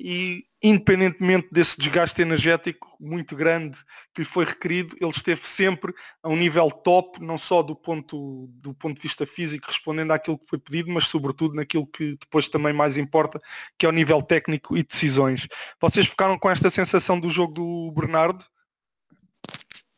e 0.00 0.44
independentemente 0.62 1.48
desse 1.50 1.76
desgaste 1.76 2.22
energético 2.22 2.96
muito 3.00 3.34
grande 3.34 3.78
que 4.14 4.22
lhe 4.22 4.24
foi 4.24 4.44
requerido, 4.44 4.96
ele 5.00 5.10
esteve 5.10 5.46
sempre 5.46 5.92
a 6.22 6.28
um 6.28 6.36
nível 6.36 6.70
top, 6.70 7.20
não 7.20 7.36
só 7.36 7.62
do 7.62 7.74
ponto, 7.74 8.46
do 8.52 8.72
ponto 8.72 8.94
de 8.94 9.02
vista 9.02 9.26
físico, 9.26 9.66
respondendo 9.66 10.12
àquilo 10.12 10.38
que 10.38 10.46
foi 10.46 10.58
pedido, 10.58 10.92
mas 10.92 11.08
sobretudo 11.08 11.56
naquilo 11.56 11.84
que 11.84 12.16
depois 12.16 12.48
também 12.48 12.72
mais 12.72 12.96
importa, 12.96 13.40
que 13.76 13.86
é 13.86 13.88
o 13.88 13.92
nível 13.92 14.22
técnico 14.22 14.76
e 14.76 14.84
decisões. 14.84 15.48
Vocês 15.80 16.06
ficaram 16.06 16.38
com 16.38 16.48
esta 16.48 16.70
sensação 16.70 17.18
do 17.18 17.28
jogo 17.28 17.54
do 17.54 17.92
Bernardo? 17.92 18.44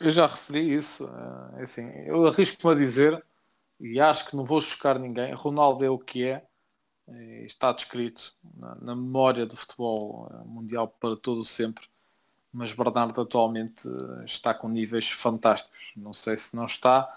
Eu 0.00 0.10
já 0.10 0.26
referi 0.26 0.74
isso. 0.74 1.06
É 1.58 1.62
assim, 1.62 1.86
eu 2.06 2.26
arrisco-me 2.26 2.72
a 2.72 2.76
dizer, 2.76 3.22
e 3.78 4.00
acho 4.00 4.30
que 4.30 4.36
não 4.36 4.46
vou 4.46 4.62
chocar 4.62 4.98
ninguém, 4.98 5.34
Ronaldo 5.34 5.84
é 5.84 5.90
o 5.90 5.98
que 5.98 6.24
é, 6.24 6.42
está 7.44 7.72
descrito 7.72 8.34
na, 8.56 8.76
na, 8.80 8.96
memória 8.96 9.44
do 9.44 9.56
futebol 9.56 10.30
eh, 10.32 10.44
mundial 10.44 10.88
para 10.88 11.16
todo 11.16 11.44
sempre, 11.44 11.84
mas 12.52 12.72
Bernardo 12.72 13.20
atualmente 13.20 13.88
eh, 13.88 14.24
está 14.24 14.54
com 14.54 14.68
níveis 14.68 15.10
fantásticos. 15.10 15.92
Não 15.96 16.12
sei 16.12 16.36
se 16.36 16.54
não 16.54 16.64
está 16.64 17.16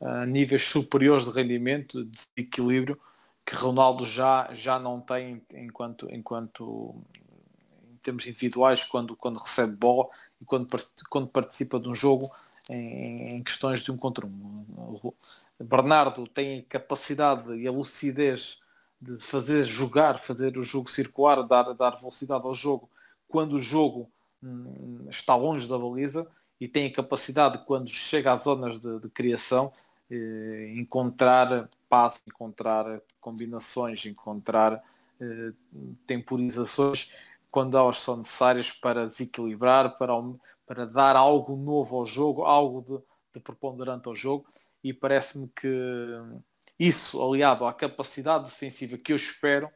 a 0.00 0.26
níveis 0.26 0.66
superiores 0.68 1.24
de 1.24 1.30
rendimento, 1.30 2.04
de 2.04 2.26
equilíbrio, 2.36 3.00
que 3.44 3.54
Ronaldo 3.54 4.04
já, 4.04 4.50
já 4.54 4.78
não 4.78 5.00
tem 5.00 5.42
enquanto, 5.52 6.08
enquanto 6.10 6.94
em 7.92 7.96
termos 7.98 8.26
individuais 8.26 8.84
quando, 8.84 9.16
quando 9.16 9.38
recebe 9.38 9.76
bola 9.76 10.08
e 10.40 10.44
quando, 10.44 10.68
quando 11.10 11.28
participa 11.28 11.78
de 11.78 11.88
um 11.88 11.94
jogo 11.94 12.30
em, 12.70 13.36
em 13.36 13.42
questões 13.42 13.80
de 13.80 13.92
um 13.92 13.96
contra 13.96 14.26
um. 14.26 15.12
Bernardo 15.60 16.26
tem 16.26 16.60
a 16.60 16.62
capacidade 16.64 17.54
e 17.54 17.66
a 17.66 17.70
lucidez 17.70 18.63
de 19.04 19.18
fazer 19.18 19.64
jogar, 19.64 20.18
fazer 20.18 20.56
o 20.56 20.64
jogo 20.64 20.90
circular, 20.90 21.42
dar, 21.42 21.74
dar 21.74 21.98
velocidade 21.98 22.46
ao 22.46 22.54
jogo 22.54 22.88
quando 23.28 23.54
o 23.54 23.60
jogo 23.60 24.10
hum, 24.42 25.06
está 25.10 25.34
longe 25.36 25.68
da 25.68 25.78
baliza 25.78 26.26
e 26.58 26.66
tem 26.66 26.86
a 26.86 26.92
capacidade 26.92 27.58
quando 27.66 27.90
chega 27.90 28.32
às 28.32 28.44
zonas 28.44 28.80
de, 28.80 29.00
de 29.00 29.08
criação 29.10 29.72
eh, 30.10 30.72
encontrar 30.76 31.68
passos, 31.88 32.22
encontrar 32.26 33.00
combinações, 33.20 34.06
encontrar 34.06 34.82
eh, 35.20 35.52
temporizações 36.06 37.12
quando 37.50 37.76
elas 37.76 37.98
são 38.00 38.16
necessárias 38.16 38.70
para 38.70 39.06
desequilibrar, 39.06 39.98
para, 39.98 40.14
para 40.66 40.86
dar 40.86 41.16
algo 41.16 41.56
novo 41.56 41.96
ao 41.96 42.06
jogo, 42.06 42.42
algo 42.44 42.82
de, 42.82 43.04
de 43.34 43.40
preponderante 43.40 44.08
ao 44.08 44.14
jogo. 44.14 44.46
E 44.82 44.92
parece-me 44.92 45.48
que 45.48 45.68
isso 46.78 47.22
aliado 47.22 47.66
à 47.66 47.72
capacidade 47.72 48.44
defensiva 48.44 48.96
que 48.96 49.12
eu 49.12 49.16
espero, 49.16 49.70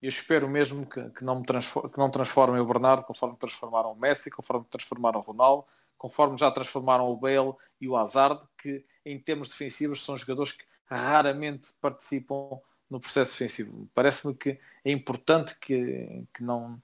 eu 0.00 0.08
espero 0.08 0.48
mesmo 0.48 0.86
que, 0.88 1.02
que 1.10 1.24
não, 1.24 1.40
me 1.40 1.46
que 1.46 1.98
não 1.98 2.10
transformem 2.10 2.60
o 2.60 2.66
Bernardo 2.66 3.04
conforme 3.04 3.36
transformaram 3.36 3.92
o 3.92 3.96
Messi, 3.96 4.30
conforme 4.30 4.66
transformaram 4.68 5.18
o 5.18 5.22
Ronaldo, 5.22 5.64
conforme 5.96 6.36
já 6.36 6.50
transformaram 6.50 7.08
o 7.08 7.16
Bale 7.16 7.54
e 7.80 7.88
o 7.88 7.96
Hazard, 7.96 8.46
que 8.58 8.84
em 9.04 9.18
termos 9.18 9.48
defensivos 9.48 10.04
são 10.04 10.16
jogadores 10.16 10.52
que 10.52 10.64
raramente 10.86 11.72
participam 11.80 12.60
no 12.90 13.00
processo 13.00 13.32
defensivo. 13.32 13.88
Parece-me 13.94 14.34
que 14.34 14.60
é 14.84 14.92
importante 14.92 15.58
que, 15.58 16.24
que 16.34 16.42
não, 16.42 16.80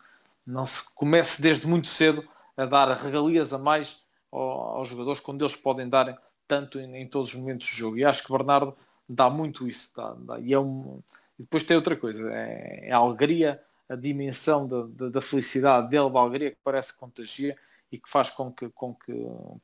não 0.46 0.64
se 0.64 0.94
comece 0.94 1.40
desde 1.40 1.66
muito 1.66 1.88
cedo 1.88 2.26
a 2.56 2.64
dar 2.64 2.92
regalias 2.96 3.52
a 3.52 3.58
mais 3.58 4.02
aos 4.32 4.88
jogadores 4.88 5.20
quando 5.20 5.42
eles 5.44 5.56
podem 5.56 5.88
dar 5.88 6.20
tanto 6.46 6.80
em, 6.80 6.96
em 6.96 7.06
todos 7.06 7.28
os 7.28 7.34
momentos 7.34 7.68
do 7.68 7.76
jogo. 7.76 7.98
E 7.98 8.04
acho 8.04 8.24
que 8.24 8.32
Bernardo 8.32 8.76
dá 9.10 9.28
muito 9.28 9.66
isso. 9.66 9.92
Dá, 9.94 10.14
dá, 10.14 10.40
e, 10.40 10.52
é 10.52 10.58
um, 10.58 11.02
e 11.38 11.42
depois 11.42 11.64
tem 11.64 11.76
outra 11.76 11.96
coisa, 11.96 12.30
é, 12.32 12.88
é 12.88 12.92
a 12.92 12.98
alegria, 12.98 13.62
a 13.88 13.96
dimensão 13.96 14.66
da, 14.66 14.82
da, 14.82 15.08
da, 15.08 15.20
felicidade 15.20 15.90
dele, 15.90 16.10
da 16.10 16.20
alegria 16.20 16.50
que 16.52 16.58
parece 16.62 16.96
contagia 16.96 17.56
e 17.90 17.98
que 17.98 18.08
faz 18.08 18.30
com 18.30 18.52
que, 18.52 18.68
com 18.70 18.94
que 18.94 19.12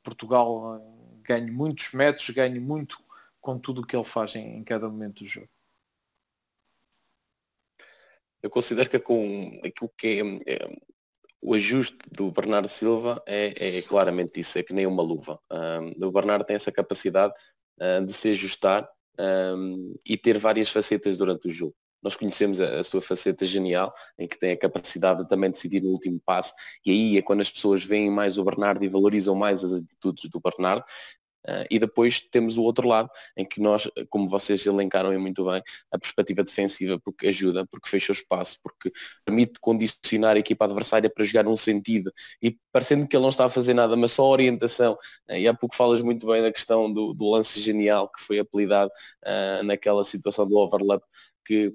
Portugal 0.03 0.77
eh, 0.77 0.81
ganhe 1.23 1.51
muitos 1.51 1.93
metros, 1.93 2.29
ganhe 2.31 2.59
muito 2.59 2.99
com 3.41 3.57
tudo 3.57 3.83
o 3.83 3.87
que 3.87 3.95
ele 3.95 4.05
faz 4.05 4.35
em, 4.35 4.59
em 4.59 4.65
cada 4.65 4.89
momento 4.89 5.23
do 5.23 5.27
jogo. 5.27 5.49
Eu 8.43 8.51
considero 8.51 8.91
que 8.91 8.99
com 8.99 9.61
aquilo 9.65 9.91
que 9.97 10.43
é, 10.47 10.55
é 10.55 10.77
o 11.41 11.55
ajuste 11.55 11.99
do 12.11 12.33
Bernardo 12.33 12.67
Silva 12.67 13.23
é, 13.27 13.79
é, 13.79 13.83
claramente 13.83 14.41
isso, 14.41 14.59
é 14.59 14.65
que 14.65 14.73
nem 14.73 14.87
uma 14.87 15.03
luva. 15.03 15.39
Um, 15.49 16.07
o 16.07 16.11
Bernardo 16.11 16.45
tem 16.45 16.57
essa 16.57 16.73
capacidade 16.73 17.33
uh, 17.81 18.05
de 18.05 18.13
se 18.13 18.31
ajustar 18.31 18.89
um, 19.19 19.95
e 20.05 20.17
ter 20.17 20.39
várias 20.39 20.69
facetas 20.69 21.17
durante 21.17 21.49
o 21.49 21.51
jogo. 21.51 21.75
Nós 22.03 22.15
conhecemos 22.15 22.61
a, 22.61 22.79
a, 22.81 22.85
sua 22.85 23.01
faceta 23.01 23.45
genial, 23.45 23.93
em 24.19 24.29
que 24.29 24.39
tem 24.39 24.53
a 24.53 24.57
capacidade 24.57 25.23
de 25.23 25.29
também 25.29 25.51
decidir 25.51 25.83
o 25.83 25.89
último 25.89 26.21
passo, 26.25 26.53
e 26.85 26.91
aí 26.91 27.19
é 27.19 27.23
quando 27.23 27.41
as 27.41 27.51
pessoas 27.51 27.85
veem 27.85 28.11
mais 28.11 28.39
o 28.39 28.45
Bernardo 28.45 28.85
e 28.85 28.89
valorizam 28.89 29.35
mais 29.35 29.65
as 29.65 29.73
atitudes 29.73 30.31
do 30.31 30.41
Bernardo. 30.41 30.85
Uh, 31.49 31.67
e 31.71 31.79
depois 31.79 32.21
temos 32.21 32.59
o 32.59 32.63
outro 32.63 32.89
lado, 32.89 33.09
em 33.37 33.45
que 33.45 33.61
nós, 33.61 33.89
como 34.11 34.29
vocês 34.29 34.65
elencaram 34.67 35.17
muito 35.19 35.45
bem, 35.45 35.63
a 35.93 35.99
perspectiva 35.99 36.43
defensiva 36.43 36.99
porque 36.99 37.29
ajuda, 37.29 37.65
porque 37.67 37.89
fecha 37.89 38.13
o 38.13 38.15
espaço, 38.15 38.59
porque 38.63 38.93
permite 39.25 39.61
condicionar 39.61 40.37
a 40.37 40.39
equipa 40.41 40.65
adversária 40.65 41.09
para 41.09 41.25
jogar 41.25 41.45
num 41.45 41.57
sentido. 41.57 42.13
E 42.43 42.59
parecendo 42.73 43.07
que 43.07 43.17
ele 43.17 43.23
não 43.23 43.31
está 43.31 43.47
a 43.47 43.51
fazer 43.51 43.75
nada, 43.75 43.97
mas 43.97 44.13
só 44.13 44.29
orientação. 44.29 44.95
Uh, 45.29 45.35
e 45.35 45.47
há 45.47 45.55
pouco 45.55 45.77
falas 45.77 46.03
muito 46.03 46.27
bem 46.27 46.43
da 46.43 46.53
questão 46.53 46.93
do, 46.93 47.15
do 47.15 47.31
lance 47.31 47.61
genial 47.61 48.09
que 48.11 48.21
foi 48.21 48.39
apelidado 48.39 48.91
uh, 49.25 49.63
naquela 49.65 50.05
situação 50.05 50.47
do 50.47 50.57
overlap 50.57 51.03
que 51.45 51.73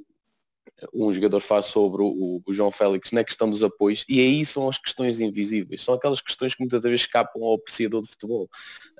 um 0.93 1.12
jogador 1.12 1.41
faz 1.41 1.67
sobre 1.67 2.01
o, 2.01 2.41
o, 2.45 2.53
João 2.53 2.71
Félix 2.71 3.12
na 3.12 3.23
questão 3.23 3.49
dos 3.49 3.63
apoios 3.63 4.03
e 4.07 4.19
aí 4.19 4.45
são 4.45 4.67
as 4.67 4.77
questões 4.77 5.19
invisíveis, 5.19 5.81
são 5.81 5.93
aquelas 5.93 6.21
questões 6.21 6.55
que 6.55 6.62
muitas 6.62 6.81
vezes 6.81 7.01
escapam 7.01 7.43
ao 7.43 7.55
apreciador 7.55 8.01
de 8.01 8.10
futebol, 8.10 8.49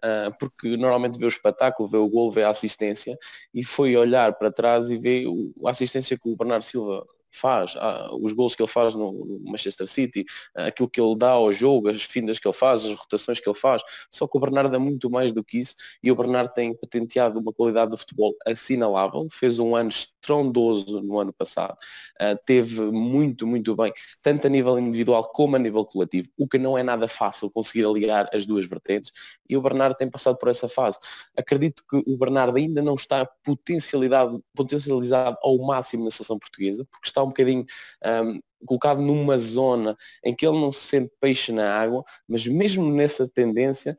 uh, 0.04 0.36
porque 0.40 0.78
normalmente 0.78 1.18
vê 1.18 1.26
o 1.26 1.30
espetáculo, 1.30 1.90
vê 1.90 1.98
o 1.98 2.10
gol, 2.10 2.32
vê 2.32 2.44
a 2.44 2.50
assistência 2.50 3.18
e 3.54 3.64
foi 3.64 3.96
olhar 3.96 4.34
para 4.34 4.52
trás 4.52 4.90
e 4.90 4.98
vê 4.98 5.26
a 5.66 5.70
assistência 5.70 6.18
que 6.18 6.30
o 6.30 6.36
Bernardo 6.36 6.64
Silva 6.64 7.06
faz, 7.32 7.74
ah, 7.78 8.10
os 8.20 8.34
gols 8.34 8.56
que 8.56 8.62
ele 8.62 8.70
faz 8.70 8.96
no, 8.96 9.42
Manchester 9.46 9.88
City, 9.88 10.26
ah, 10.56 10.68
aquilo 10.68 10.90
que 10.90 11.00
ele 11.00 11.16
dá 11.16 11.32
ao 11.32 11.52
jogo, 11.52 11.90
as 11.90 12.04
findas 12.04 12.40
que 12.40 12.48
ele 12.48 12.56
faz, 12.56 12.86
as 12.86 12.98
rotações 12.98 13.40
que 13.40 13.50
ele 13.50 13.58
faz. 13.58 13.82
Só 14.10 14.28
que 14.28 14.38
o 14.38 14.42
Bernardo 14.42 14.76
é 14.76 14.80
muito 14.80 15.10
mais 15.10 15.34
do 15.34 15.44
que 15.44 15.60
isso 15.60 15.76
e 16.04 16.12
o 16.12 16.16
Bernardo 16.16 16.52
tem 16.54 16.76
patenteado 16.76 17.40
uma 17.40 17.54
qualidade 17.54 17.92
de 17.92 17.98
futebol 17.98 18.36
assinalável, 18.46 19.28
fez 19.32 19.60
um 19.60 19.76
ano 19.76 19.90
estrondoso 19.90 21.02
no 21.02 21.20
ano 21.20 21.34
passado, 21.34 21.78
uh, 22.22 22.38
teve 22.46 22.82
muito, 22.82 23.48
muito 23.48 23.76
bem, 23.76 23.92
tanto 24.22 24.48
a 24.48 24.50
nível 24.50 24.78
individual 24.78 25.24
como 25.24 25.56
a 25.56 25.60
nível 25.60 25.86
coletivo, 25.86 26.30
o 26.38 26.48
que 26.48 26.58
não 26.58 26.78
é 26.78 26.84
nada 26.84 27.08
fácil 27.08 27.50
conseguir 27.50 27.86
aliar 27.86 28.30
as 28.34 28.46
duas 28.46 28.66
vertentes 28.66 29.12
e 29.50 29.58
o 29.58 29.62
Bernardo 29.62 29.96
tem 29.96 30.10
passado 30.10 30.38
por 30.38 30.50
essa 30.50 30.70
fase. 30.70 30.98
Acredito 31.38 31.84
que 31.90 31.98
o 32.06 32.18
Bernardo 32.18 32.58
ainda 32.58 32.82
não 32.82 32.96
está 32.96 33.26
potencializado, 33.44 34.44
potencializado 34.56 35.38
ao 35.42 35.58
máximo 35.58 36.04
na 36.04 36.12
seleção 36.12 36.40
portuguesa, 36.40 36.86
porque 36.92 37.08
está 37.08 37.21
um 37.24 37.30
bocadinho 37.30 37.66
um, 38.06 38.40
colocado 38.66 39.02
numa 39.02 39.38
zona 39.38 39.98
em 40.24 40.36
que 40.36 40.46
ele 40.46 40.60
não 40.60 40.72
se 40.72 40.82
sente 40.82 41.12
peixe 41.20 41.52
na 41.52 41.74
água, 41.76 42.04
mas 42.28 42.46
mesmo 42.46 42.92
nessa 42.92 43.28
tendência, 43.28 43.98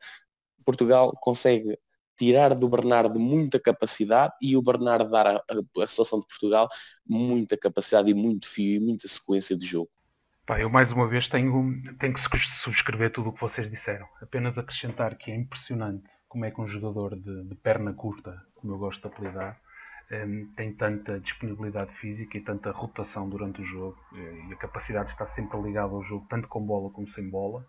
Portugal 0.65 1.11
consegue 1.21 1.77
tirar 2.17 2.53
do 2.53 2.69
Bernardo 2.69 3.19
muita 3.19 3.59
capacidade 3.59 4.33
e 4.41 4.55
o 4.55 4.61
Bernardo 4.61 5.09
dar 5.09 5.27
à, 5.27 5.87
seleção 5.87 6.19
de 6.19 6.27
Portugal 6.27 6.69
muita 7.05 7.57
capacidade 7.57 8.09
e 8.09 8.13
muito 8.13 8.47
fio 8.47 8.75
e 8.75 8.79
muita 8.79 9.07
sequência 9.07 9.57
de 9.57 9.65
jogo. 9.65 9.89
Pá, 10.45 10.59
eu 10.59 10.69
mais 10.69 10.91
uma 10.91 11.07
vez 11.07 11.27
tenho, 11.27 11.81
tenho 11.99 12.13
que 12.13 12.39
subscrever 12.61 13.11
tudo 13.11 13.29
o 13.29 13.33
que 13.33 13.39
vocês 13.39 13.69
disseram. 13.69 14.05
Apenas 14.21 14.57
acrescentar 14.57 15.17
que 15.17 15.31
é 15.31 15.35
impressionante 15.35 16.09
como 16.27 16.45
é 16.45 16.51
que 16.51 16.59
um 16.59 16.67
jogador 16.67 17.15
de, 17.15 17.43
de 17.45 17.55
perna 17.55 17.93
curta, 17.93 18.41
como 18.55 18.73
eu 18.73 18.77
gosto 18.77 19.01
de 19.01 19.07
apelidar, 19.07 19.61
um, 20.11 20.47
tem 20.55 20.73
tanta 20.73 21.19
disponibilidade 21.19 21.93
física 21.95 22.37
e 22.37 22.41
tanta 22.41 22.71
rotação 22.71 23.27
durante 23.29 23.61
o 23.61 23.65
jogo 23.65 23.97
eh, 24.15 24.47
e 24.49 24.53
a 24.53 24.57
capacidade 24.57 25.05
de 25.05 25.11
estar 25.13 25.27
sempre 25.27 25.59
ligado 25.61 25.95
ao 25.95 26.03
jogo, 26.03 26.25
tanto 26.29 26.47
com 26.47 26.61
bola 26.61 26.89
como 26.89 27.07
sem 27.09 27.29
bola. 27.29 27.65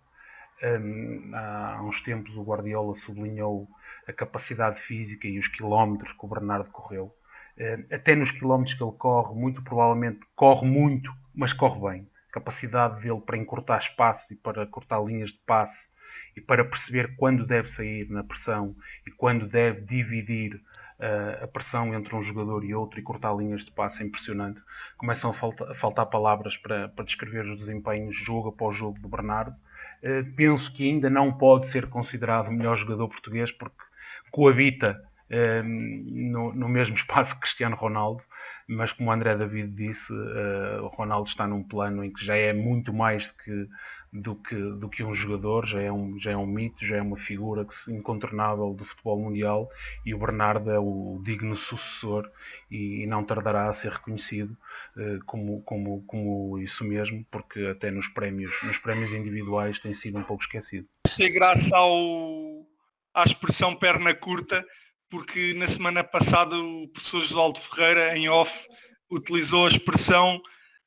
Um, 0.63 1.31
há 1.35 1.83
uns 1.83 2.01
tempos 2.01 2.37
o 2.37 2.43
Guardiola 2.43 2.97
sublinhou 2.99 3.69
a 4.07 4.13
capacidade 4.13 4.81
física 4.83 5.27
e 5.27 5.39
os 5.39 5.49
quilómetros 5.49 6.13
que 6.13 6.25
o 6.25 6.29
Bernardo 6.29 6.71
correu. 6.71 7.15
Um, 7.59 7.95
até 7.95 8.15
nos 8.15 8.31
quilómetros 8.31 8.75
que 8.77 8.83
ele 8.83 8.93
corre, 8.93 9.35
muito 9.35 9.63
provavelmente 9.63 10.21
corre 10.35 10.67
muito, 10.67 11.13
mas 11.35 11.53
corre 11.53 11.81
bem 11.81 12.09
capacidade 12.35 13.01
dele 13.01 13.21
para 13.21 13.39
encurtar 13.39 13.79
espaço 13.79 14.33
e 14.33 14.37
para 14.37 14.67
cortar 14.67 15.01
linhas 15.05 15.31
de 15.31 15.39
passe 15.47 15.89
e 16.37 16.41
para 16.41 16.65
perceber 16.65 17.15
quando 17.17 17.47
deve 17.47 17.71
sair 17.71 18.11
na 18.11 18.25
pressão 18.25 18.75
e 19.07 19.11
quando 19.11 19.47
deve 19.47 19.83
dividir 19.83 20.57
uh, 20.99 21.45
a 21.45 21.47
pressão 21.47 21.95
entre 21.95 22.15
um 22.15 22.23
jogador 22.23 22.65
e 22.65 22.75
outro 22.75 22.99
e 22.99 23.03
cortar 23.03 23.35
linhas 23.37 23.65
de 23.65 23.71
passe 23.71 24.03
é 24.03 24.07
impressionante. 24.07 24.61
Começam 24.97 25.31
a, 25.31 25.35
falta, 25.35 25.71
a 25.71 25.75
faltar 25.77 26.07
palavras 26.07 26.57
para, 26.57 26.89
para, 26.89 27.05
descrever 27.05 27.47
os 27.47 27.59
desempenhos 27.59 28.17
jogo 28.17 28.49
após 28.49 28.77
jogo 28.77 28.99
do 28.99 29.09
Bernardo. 29.09 29.55
Uh, 30.03 30.25
penso 30.37 30.73
que 30.73 30.89
ainda 30.89 31.09
não 31.09 31.33
pode 31.33 31.71
ser 31.71 31.87
considerado 31.89 32.49
o 32.49 32.53
melhor 32.53 32.77
jogador 32.77 33.09
português 33.09 33.51
porque 33.53 33.83
coabita 34.31 35.01
uh, 35.31 35.63
no, 35.65 36.53
no 36.53 36.69
mesmo 36.69 36.97
espaço 36.97 37.35
que 37.35 37.43
Cristiano 37.43 37.77
Ronaldo 37.77 38.23
mas 38.67 38.93
como 38.93 39.11
o 39.11 39.13
André 39.13 39.37
David 39.37 39.75
disse, 39.75 40.13
uh, 40.13 40.83
o 40.83 40.89
Ronaldo 40.89 41.29
está 41.29 41.47
num 41.47 41.63
plano 41.63 42.03
em 42.05 42.11
que 42.11 42.25
já 42.25 42.37
é 42.37 42.55
muito 42.55 42.93
mais 42.93 43.29
do 43.29 43.35
que, 43.35 43.69
do 44.15 44.37
que, 44.37 44.55
do 44.55 44.89
que 44.89 45.03
um 45.03 45.13
jogador, 45.13 45.67
já 45.67 45.81
é 45.81 45.91
um, 45.91 46.17
já 46.21 46.31
é 46.31 46.37
um 46.37 46.47
mito, 46.47 46.87
já 46.87 46.99
é 46.99 47.03
uma 47.03 47.17
figura 47.17 47.67
incontornável 47.89 48.73
do 48.73 48.85
futebol 48.85 49.19
mundial 49.19 49.69
e 50.07 50.15
o 50.15 50.19
Bernardo 50.19 50.71
é 50.71 50.79
o 50.79 51.21
digno 51.25 51.57
sucessor 51.57 52.31
e, 52.71 53.03
e 53.03 53.07
não 53.07 53.25
tardará 53.25 53.69
a 53.69 53.73
ser 53.73 53.91
reconhecido 53.91 54.57
uh, 54.97 55.25
como, 55.27 55.63
como, 55.63 56.05
como 56.07 56.61
isso 56.61 56.85
mesmo, 56.85 57.27
porque 57.29 57.67
até 57.67 57.91
nos 57.91 58.07
prémios, 58.07 58.53
nos 58.63 58.79
prémios 58.79 59.13
individuais 59.13 59.81
tem 59.81 59.93
sido 59.93 60.17
um 60.17 60.23
pouco 60.23 60.45
esquecido. 60.45 60.87
E 61.19 61.29
graças 61.29 61.73
ao, 61.73 62.65
à 63.13 63.25
expressão 63.25 63.75
perna 63.75 64.15
curta, 64.15 64.65
porque 65.11 65.55
na 65.55 65.67
semana 65.67 66.05
passada 66.05 66.57
o 66.57 66.87
professor 66.87 67.21
Josualdo 67.23 67.59
Ferreira, 67.59 68.17
em 68.17 68.29
off, 68.29 68.69
utilizou 69.11 69.67
a 69.67 69.71
expressão, 69.71 70.41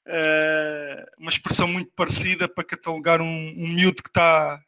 uh, 0.07 1.05
uma 1.19 1.29
expressão 1.29 1.67
muito 1.67 1.91
parecida 1.95 2.47
para 2.47 2.63
catalogar 2.63 3.21
um, 3.21 3.53
um 3.57 3.67
miúdo 3.67 4.01
que 4.01 4.09
está 4.09 4.61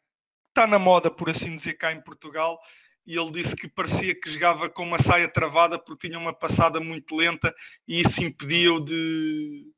tá 0.54 0.66
na 0.66 0.78
moda, 0.78 1.10
por 1.10 1.30
assim 1.30 1.56
dizer, 1.56 1.74
cá 1.74 1.92
em 1.92 2.00
Portugal, 2.00 2.60
e 3.06 3.16
ele 3.16 3.30
disse 3.30 3.56
que 3.56 3.68
parecia 3.68 4.14
que 4.14 4.30
jogava 4.30 4.68
com 4.68 4.82
uma 4.82 5.00
saia 5.00 5.28
travada 5.28 5.78
porque 5.78 6.08
tinha 6.08 6.18
uma 6.18 6.32
passada 6.32 6.80
muito 6.80 7.16
lenta 7.16 7.54
e 7.88 8.00
isso 8.00 8.22
impedia-o 8.22 8.78
de, 8.78 8.92
de, 8.94 9.72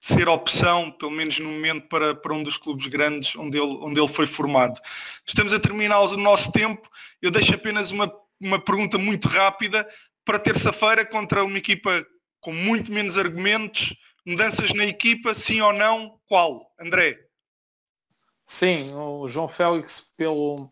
ser 0.00 0.28
opção, 0.28 0.90
pelo 0.90 1.12
menos 1.12 1.38
no 1.38 1.50
momento, 1.50 1.88
para, 1.88 2.14
para 2.14 2.34
um 2.34 2.42
dos 2.42 2.56
clubes 2.56 2.86
grandes 2.86 3.34
onde 3.36 3.58
ele, 3.58 3.78
onde 3.80 4.00
ele 4.00 4.08
foi 4.08 4.26
formado. 4.26 4.78
Estamos 5.26 5.54
a 5.54 5.60
terminar 5.60 6.00
o 6.00 6.16
nosso 6.16 6.52
tempo, 6.52 6.88
eu 7.22 7.30
deixo 7.30 7.54
apenas 7.54 7.92
uma 7.92 8.12
uma 8.40 8.58
pergunta 8.58 8.98
muito 8.98 9.28
rápida 9.28 9.88
para 10.24 10.38
terça-feira 10.38 11.04
contra 11.04 11.44
uma 11.44 11.58
equipa 11.58 12.04
com 12.40 12.52
muito 12.52 12.92
menos 12.92 13.16
argumentos. 13.16 13.94
Mudanças 14.26 14.74
na 14.74 14.84
equipa, 14.84 15.36
sim 15.36 15.60
ou 15.60 15.72
não? 15.72 16.18
Qual? 16.26 16.74
André? 16.80 17.28
Sim, 18.44 18.92
o 18.92 19.28
João 19.28 19.48
Félix 19.48 20.12
pelo, 20.16 20.68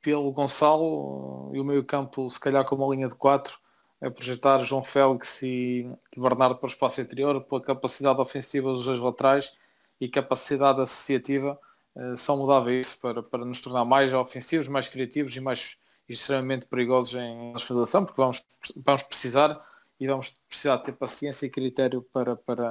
pelo 0.00 0.32
Gonçalo 0.32 1.50
e 1.54 1.60
o 1.60 1.64
meio 1.64 1.84
campo 1.84 2.30
se 2.30 2.40
calhar 2.40 2.64
com 2.64 2.76
uma 2.76 2.94
linha 2.94 3.08
de 3.08 3.14
4 3.14 3.58
é 4.00 4.08
projetar 4.08 4.64
João 4.64 4.82
Félix 4.82 5.42
e 5.42 5.86
Bernardo 6.16 6.56
para 6.56 6.66
o 6.66 6.70
espaço 6.70 7.02
interior, 7.02 7.42
pela 7.44 7.60
capacidade 7.60 8.18
ofensiva 8.22 8.72
dos 8.72 8.86
dois 8.86 8.98
laterais 8.98 9.52
e 10.00 10.08
capacidade 10.08 10.80
associativa, 10.80 11.60
eh, 11.94 12.16
são 12.16 12.38
mudáveis 12.38 12.94
para, 12.94 13.22
para 13.22 13.44
nos 13.44 13.60
tornar 13.60 13.84
mais 13.84 14.14
ofensivos, 14.14 14.66
mais 14.66 14.88
criativos 14.88 15.36
e 15.36 15.40
mais 15.40 15.76
extremamente 16.08 16.64
perigosos 16.66 17.20
em 17.20 17.52
federação, 17.58 18.06
porque 18.06 18.20
vamos, 18.20 18.42
vamos 18.76 19.02
precisar 19.02 19.60
e 20.02 20.06
vamos 20.08 20.36
precisar 20.48 20.78
ter 20.78 20.92
paciência 20.92 21.46
e 21.46 21.50
critério 21.50 22.02
para, 22.12 22.34
para 22.34 22.66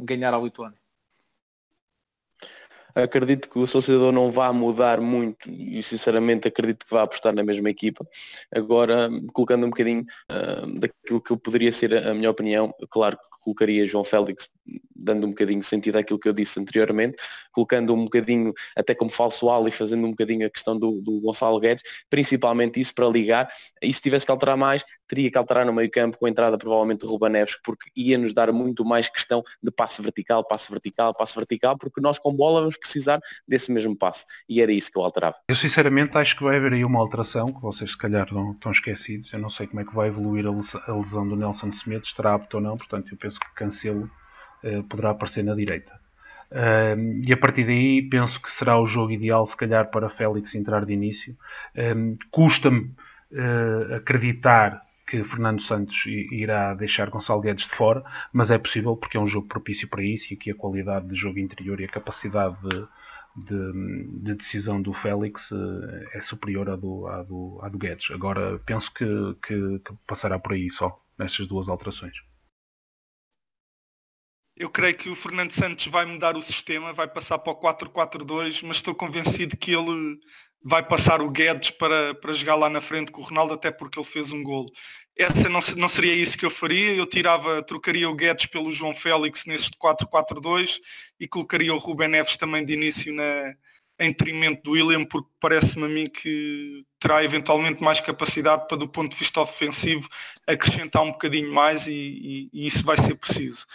ganhar 0.00 0.34
a 0.34 0.38
Lituânia. 0.38 0.78
Acredito 2.94 3.48
que 3.48 3.58
o 3.58 3.64
associador 3.64 4.12
não 4.12 4.30
vá 4.30 4.52
mudar 4.52 5.00
muito 5.00 5.50
e 5.50 5.82
sinceramente 5.82 6.48
acredito 6.48 6.86
que 6.86 6.92
vá 6.92 7.02
apostar 7.02 7.34
na 7.34 7.42
mesma 7.42 7.70
equipa. 7.70 8.06
Agora, 8.54 9.08
colocando 9.32 9.66
um 9.66 9.70
bocadinho 9.70 10.04
uh, 10.30 10.78
daquilo 10.78 11.20
que 11.20 11.36
poderia 11.36 11.70
ser 11.70 11.94
a 11.94 12.14
minha 12.14 12.30
opinião, 12.30 12.74
claro 12.90 13.16
que 13.16 13.44
colocaria 13.44 13.86
João 13.86 14.04
Félix 14.04 14.48
dando 14.94 15.26
um 15.26 15.30
bocadinho 15.30 15.62
sentido 15.62 15.96
àquilo 15.96 16.18
que 16.18 16.28
eu 16.28 16.32
disse 16.32 16.58
anteriormente, 16.60 17.16
colocando 17.52 17.94
um 17.94 18.04
bocadinho 18.04 18.52
até 18.76 18.94
como 18.94 19.10
falso 19.10 19.48
ala 19.48 19.68
e 19.68 19.72
fazendo 19.72 20.06
um 20.06 20.10
bocadinho 20.10 20.46
a 20.46 20.50
questão 20.50 20.78
do, 20.78 21.00
do 21.00 21.20
Gonçalo 21.20 21.58
Guedes, 21.60 21.82
principalmente 22.10 22.80
isso 22.80 22.94
para 22.94 23.08
ligar, 23.08 23.48
e 23.80 23.92
se 23.92 24.00
tivesse 24.00 24.26
que 24.26 24.32
alterar 24.32 24.56
mais, 24.56 24.84
teria 25.06 25.30
que 25.30 25.38
alterar 25.38 25.64
no 25.64 25.72
meio 25.72 25.90
campo 25.90 26.18
com 26.18 26.26
a 26.26 26.28
entrada 26.28 26.58
provavelmente 26.58 27.00
do 27.00 27.08
Ruba 27.08 27.28
Neves, 27.28 27.56
porque 27.64 27.90
ia 27.96 28.18
nos 28.18 28.32
dar 28.32 28.52
muito 28.52 28.84
mais 28.84 29.08
questão 29.08 29.42
de 29.62 29.70
passe 29.70 30.02
vertical, 30.02 30.44
passe 30.44 30.70
vertical, 30.70 31.14
passe 31.14 31.34
vertical, 31.34 31.78
porque 31.78 32.00
nós 32.00 32.18
com 32.18 32.34
bola 32.34 32.60
vamos 32.60 32.76
precisar 32.78 33.20
desse 33.46 33.72
mesmo 33.72 33.96
passe, 33.96 34.24
e 34.48 34.60
era 34.60 34.72
isso 34.72 34.90
que 34.90 34.98
eu 34.98 35.02
alterava. 35.02 35.36
Eu 35.48 35.56
sinceramente 35.56 36.16
acho 36.16 36.36
que 36.36 36.42
vai 36.42 36.56
haver 36.56 36.72
aí 36.72 36.84
uma 36.84 36.98
alteração, 36.98 37.46
que 37.46 37.60
vocês 37.60 37.92
se 37.92 37.98
calhar 37.98 38.32
não 38.32 38.52
estão 38.52 38.72
esquecidos, 38.72 39.32
eu 39.32 39.38
não 39.38 39.50
sei 39.50 39.66
como 39.66 39.80
é 39.80 39.84
que 39.84 39.94
vai 39.94 40.08
evoluir 40.08 40.44
a 40.46 40.92
lesão 40.92 41.28
do 41.28 41.36
Nelson 41.36 41.68
Smith, 41.68 42.04
estará 42.04 42.34
apto 42.34 42.56
ou 42.56 42.62
não, 42.62 42.76
portanto 42.76 43.12
eu 43.12 43.18
penso 43.18 43.38
que 43.38 43.54
Cancelo 43.54 44.10
eh, 44.62 44.82
poderá 44.88 45.10
aparecer 45.10 45.44
na 45.44 45.54
direita. 45.54 45.98
Um, 46.50 47.22
e 47.22 47.32
a 47.32 47.36
partir 47.36 47.64
daí 47.64 48.02
penso 48.08 48.40
que 48.40 48.50
será 48.50 48.80
o 48.80 48.86
jogo 48.86 49.12
ideal, 49.12 49.46
se 49.46 49.56
calhar, 49.56 49.90
para 49.90 50.08
Félix 50.08 50.54
entrar 50.54 50.84
de 50.84 50.92
início. 50.92 51.36
Um, 51.76 52.16
Custa-me 52.30 52.90
uh, 53.32 53.94
acreditar 53.96 54.82
que 55.08 55.24
Fernando 55.24 55.62
Santos 55.62 56.04
irá 56.06 56.74
deixar 56.74 57.08
Gonçalo 57.08 57.40
Guedes 57.40 57.66
de 57.66 57.74
fora, 57.74 58.04
mas 58.32 58.50
é 58.50 58.58
possível 58.58 58.96
porque 58.96 59.16
é 59.16 59.20
um 59.20 59.26
jogo 59.26 59.48
propício 59.48 59.88
para 59.88 60.02
isso 60.02 60.32
e 60.32 60.36
aqui 60.36 60.50
a 60.50 60.54
qualidade 60.54 61.08
de 61.08 61.14
jogo 61.14 61.38
interior 61.38 61.80
e 61.80 61.84
a 61.84 61.88
capacidade 61.88 62.56
de, 62.68 62.86
de, 63.46 64.22
de 64.22 64.34
decisão 64.34 64.82
do 64.82 64.92
Félix 64.92 65.50
é 66.12 66.20
superior 66.20 66.68
à 66.68 66.76
do, 66.76 67.06
à 67.06 67.22
do, 67.22 67.58
à 67.62 67.68
do 67.68 67.78
Guedes. 67.78 68.10
Agora 68.10 68.58
penso 68.66 68.92
que, 68.92 69.06
que, 69.46 69.78
que 69.78 69.94
passará 70.06 70.38
por 70.38 70.52
aí 70.52 70.70
só, 70.70 71.02
nestas 71.18 71.46
duas 71.46 71.68
alterações. 71.68 72.14
Eu 74.54 74.68
creio 74.68 74.96
que 74.96 75.08
o 75.08 75.14
Fernando 75.14 75.52
Santos 75.52 75.86
vai 75.86 76.04
mudar 76.04 76.36
o 76.36 76.42
sistema, 76.42 76.92
vai 76.92 77.06
passar 77.06 77.38
para 77.38 77.52
o 77.52 77.60
4-4-2, 77.60 78.66
mas 78.66 78.78
estou 78.78 78.92
convencido 78.92 79.56
que 79.56 79.70
ele 79.72 80.18
vai 80.62 80.82
passar 80.82 81.22
o 81.22 81.30
Guedes 81.30 81.70
para, 81.70 82.14
para 82.14 82.34
jogar 82.34 82.56
lá 82.56 82.68
na 82.68 82.80
frente 82.80 83.12
com 83.12 83.20
o 83.20 83.24
Ronaldo, 83.24 83.54
até 83.54 83.70
porque 83.70 83.98
ele 83.98 84.06
fez 84.06 84.32
um 84.32 84.42
golo. 84.42 84.70
Essa 85.16 85.48
não, 85.48 85.60
não 85.76 85.88
seria 85.88 86.14
isso 86.14 86.38
que 86.38 86.46
eu 86.46 86.50
faria, 86.50 86.94
eu 86.94 87.04
tirava, 87.04 87.62
trocaria 87.62 88.08
o 88.08 88.14
Guedes 88.14 88.46
pelo 88.46 88.72
João 88.72 88.94
Félix 88.94 89.46
neste 89.46 89.76
4-4-2 89.78 90.80
e 91.18 91.26
colocaria 91.26 91.74
o 91.74 91.78
Ruben 91.78 92.08
Neves 92.08 92.36
também 92.36 92.64
de 92.64 92.72
início 92.72 93.12
na, 93.12 93.54
em 93.98 94.10
detrimento 94.10 94.62
do 94.62 94.72
William, 94.72 95.04
porque 95.04 95.28
parece-me 95.40 95.86
a 95.86 95.88
mim 95.88 96.06
que 96.06 96.84
terá 97.00 97.24
eventualmente 97.24 97.82
mais 97.82 98.00
capacidade 98.00 98.68
para, 98.68 98.76
do 98.76 98.88
ponto 98.88 99.10
de 99.10 99.18
vista 99.18 99.40
ofensivo, 99.40 100.08
acrescentar 100.46 101.02
um 101.02 101.10
bocadinho 101.10 101.52
mais 101.52 101.86
e, 101.88 101.92
e, 101.92 102.50
e 102.52 102.66
isso 102.66 102.84
vai 102.84 102.96
ser 102.96 103.16
preciso. 103.16 103.66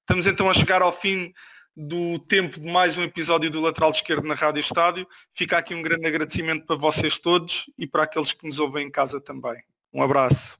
Estamos 0.00 0.26
então 0.26 0.48
a 0.48 0.54
chegar 0.54 0.82
ao 0.82 0.92
fim 0.92 1.32
do 1.76 2.18
tempo 2.18 2.60
de 2.60 2.70
mais 2.70 2.96
um 2.96 3.02
episódio 3.02 3.50
do 3.50 3.60
Lateral 3.60 3.90
Esquerdo 3.90 4.26
na 4.26 4.34
Rádio 4.34 4.60
Estádio. 4.60 5.06
Fica 5.34 5.58
aqui 5.58 5.74
um 5.74 5.82
grande 5.82 6.06
agradecimento 6.06 6.66
para 6.66 6.76
vocês 6.76 7.18
todos 7.18 7.70
e 7.78 7.86
para 7.86 8.02
aqueles 8.04 8.32
que 8.32 8.46
nos 8.46 8.58
ouvem 8.58 8.86
em 8.86 8.90
casa 8.90 9.20
também. 9.20 9.56
Um 9.92 10.02
abraço. 10.02 10.58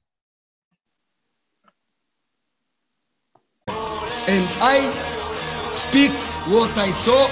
And 4.25 4.47
I 4.61 4.89
speak 5.69 6.13
what 6.47 6.71
I 6.79 6.91
saw, 6.91 7.27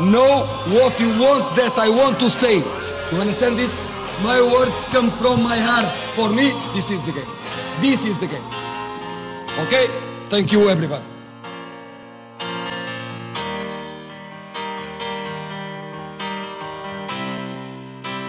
know 0.00 0.46
what 0.72 1.02
you 1.02 1.10
want 1.20 1.56
that 1.56 1.78
I 1.78 1.88
want 1.88 2.18
to 2.20 2.30
say. 2.30 2.58
You 3.10 3.20
understand 3.20 3.56
this? 3.56 3.72
My 4.22 4.40
words 4.40 4.86
come 4.92 5.10
from 5.10 5.42
my 5.42 5.58
heart. 5.58 5.86
For 6.14 6.30
me, 6.30 6.52
this 6.74 6.90
is 6.90 7.00
the 7.02 7.12
game. 7.12 7.26
This 7.80 8.06
is 8.06 8.16
the 8.18 8.26
game. 8.26 8.44
Okay? 9.66 9.88
Thank 10.28 10.52
you 10.52 10.70
everybody. 10.70 11.11